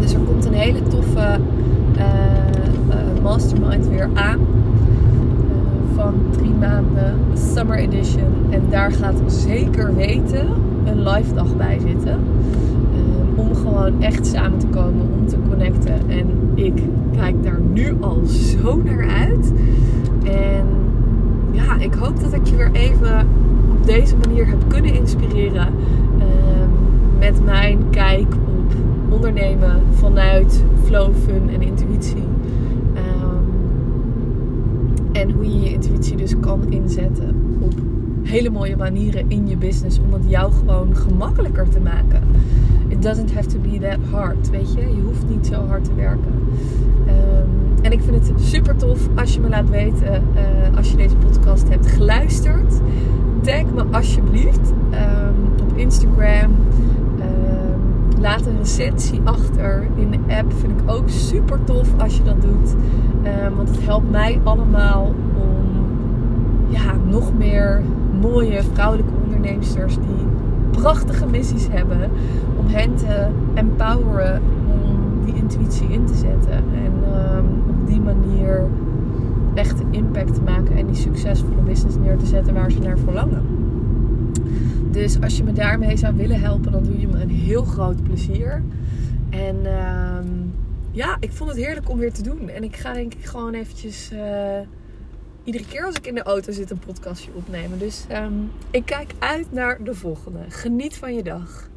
Dus 0.00 0.14
er 0.14 0.20
komt 0.20 0.44
een 0.44 0.52
hele 0.52 0.82
toffe 0.82 1.38
mastermind 3.22 3.88
weer 3.88 4.08
aan. 4.14 4.38
Uh, 4.38 5.94
van 5.94 6.14
drie 6.30 6.54
maanden 6.60 7.14
Summer 7.54 7.78
Edition. 7.78 8.32
En 8.50 8.62
daar 8.70 8.92
gaat 8.92 9.20
zeker 9.26 9.94
weten 9.94 10.46
een 10.84 11.08
live 11.08 11.34
dag 11.34 11.56
bij 11.56 11.78
zitten. 11.86 12.18
Om 13.34 13.54
gewoon 13.54 14.02
echt 14.02 14.26
samen 14.26 14.58
te 14.58 14.66
komen, 14.66 15.06
om 15.18 15.26
te 15.26 15.36
connecten. 15.48 16.10
En 16.10 16.26
ik 16.54 16.82
kijk 17.16 17.42
daar 17.42 17.60
nu 17.72 17.94
al 18.00 18.20
zo 18.24 18.82
naar 18.84 19.08
uit. 19.08 19.52
En 20.24 20.73
ik 21.84 21.94
hoop 21.94 22.20
dat 22.20 22.32
ik 22.32 22.46
je 22.46 22.56
weer 22.56 22.72
even 22.72 23.28
op 23.70 23.86
deze 23.86 24.16
manier 24.16 24.46
heb 24.46 24.68
kunnen 24.68 24.94
inspireren. 24.94 25.68
Uh, 26.18 26.24
met 27.18 27.44
mijn 27.44 27.78
kijk 27.90 28.34
op 28.34 28.72
ondernemen 29.08 29.82
vanuit 29.90 30.64
flow, 30.84 31.14
fun 31.24 31.48
en 31.48 31.62
intuïtie. 31.62 32.22
Um, 32.96 33.44
en 35.12 35.30
hoe 35.30 35.44
je 35.44 35.60
je 35.60 35.72
intuïtie 35.72 36.16
dus 36.16 36.40
kan 36.40 36.72
inzetten 36.72 37.58
op 37.60 37.74
hele 38.22 38.50
mooie 38.50 38.76
manieren 38.76 39.24
in 39.28 39.48
je 39.48 39.56
business 39.56 39.98
om 39.98 40.12
het 40.12 40.24
jou 40.26 40.52
gewoon 40.52 40.96
gemakkelijker 40.96 41.68
te 41.68 41.80
maken. 41.80 42.22
It 42.88 43.02
doesn't 43.02 43.32
have 43.32 43.48
to 43.48 43.58
be 43.58 43.78
that 43.78 43.98
hard, 44.10 44.50
weet 44.50 44.72
je. 44.72 44.80
Je 44.80 45.00
hoeft 45.04 45.28
niet 45.28 45.46
zo 45.46 45.66
hard 45.66 45.84
te 45.84 45.94
werken. 45.94 46.32
En 47.06 47.46
ik 47.94 48.02
vind 48.02 48.28
het 48.28 48.40
super 48.40 48.76
tof 48.76 49.08
als 49.14 49.34
je 49.34 49.40
me 49.40 49.48
laat 49.48 49.68
weten, 49.70 50.22
uh, 50.34 50.76
als 50.76 50.90
je 50.90 50.96
deze 50.96 51.16
podcast 51.16 51.68
hebt 51.68 51.86
geluisterd. 51.86 52.80
Tag 53.42 53.64
me 53.74 53.84
alsjeblieft 53.90 54.72
um, 54.90 55.62
op 55.62 55.76
Instagram. 55.76 56.56
Laat 58.20 58.46
een 58.46 58.58
recensie 58.58 59.20
achter 59.24 59.86
in 59.94 60.10
de 60.10 60.34
app. 60.34 60.52
Vind 60.52 60.80
ik 60.80 60.90
ook 60.90 61.08
super 61.08 61.64
tof 61.64 61.88
als 61.98 62.16
je 62.16 62.22
dat 62.22 62.42
doet. 62.42 62.74
Um, 63.44 63.56
want 63.56 63.68
het 63.68 63.84
helpt 63.84 64.10
mij 64.10 64.40
allemaal 64.42 65.14
om 65.34 65.66
ja, 66.68 66.92
nog 67.10 67.34
meer 67.38 67.82
mooie 68.20 68.62
vrouwelijke 68.72 69.12
onderneemsters 69.24 69.94
die 69.94 70.26
prachtige 70.70 71.26
missies 71.26 71.68
hebben. 71.70 72.10
Om 72.56 72.66
hen 72.66 72.94
te 72.94 73.26
empoweren 73.54 74.42
om 74.66 75.24
die 75.24 75.34
intuïtie 75.34 75.88
in 75.88 76.04
te 76.04 76.14
zetten. 76.14 76.52
En 76.52 76.92
die 77.86 78.00
manier 78.00 78.66
echt 79.54 79.82
impact 79.90 80.34
te 80.34 80.40
maken 80.40 80.76
en 80.76 80.86
die 80.86 80.96
succesvolle 80.96 81.62
business 81.62 81.96
neer 81.96 82.16
te 82.16 82.26
zetten 82.26 82.54
waar 82.54 82.70
ze 82.70 82.78
naar 82.78 82.98
verlangen. 82.98 83.42
Dus 84.90 85.20
als 85.20 85.36
je 85.36 85.44
me 85.44 85.52
daarmee 85.52 85.96
zou 85.96 86.16
willen 86.16 86.40
helpen, 86.40 86.72
dan 86.72 86.82
doe 86.82 87.00
je 87.00 87.08
me 87.08 87.22
een 87.22 87.30
heel 87.30 87.64
groot 87.64 88.02
plezier. 88.02 88.62
En 89.30 89.56
uh, 89.62 90.18
ja, 90.90 91.16
ik 91.20 91.32
vond 91.32 91.50
het 91.50 91.58
heerlijk 91.58 91.90
om 91.90 91.98
weer 91.98 92.12
te 92.12 92.22
doen. 92.22 92.48
En 92.48 92.64
ik 92.64 92.76
ga 92.76 92.92
denk 92.92 93.14
ik 93.14 93.24
gewoon 93.24 93.54
eventjes 93.54 94.10
uh, 94.12 94.20
iedere 95.44 95.64
keer 95.66 95.84
als 95.84 95.96
ik 95.96 96.06
in 96.06 96.14
de 96.14 96.22
auto 96.22 96.52
zit 96.52 96.70
een 96.70 96.78
podcastje 96.78 97.30
opnemen. 97.34 97.78
Dus 97.78 98.06
um, 98.12 98.50
ik 98.70 98.84
kijk 98.84 99.12
uit 99.18 99.52
naar 99.52 99.84
de 99.84 99.94
volgende. 99.94 100.38
Geniet 100.48 100.96
van 100.96 101.14
je 101.14 101.22
dag. 101.22 101.68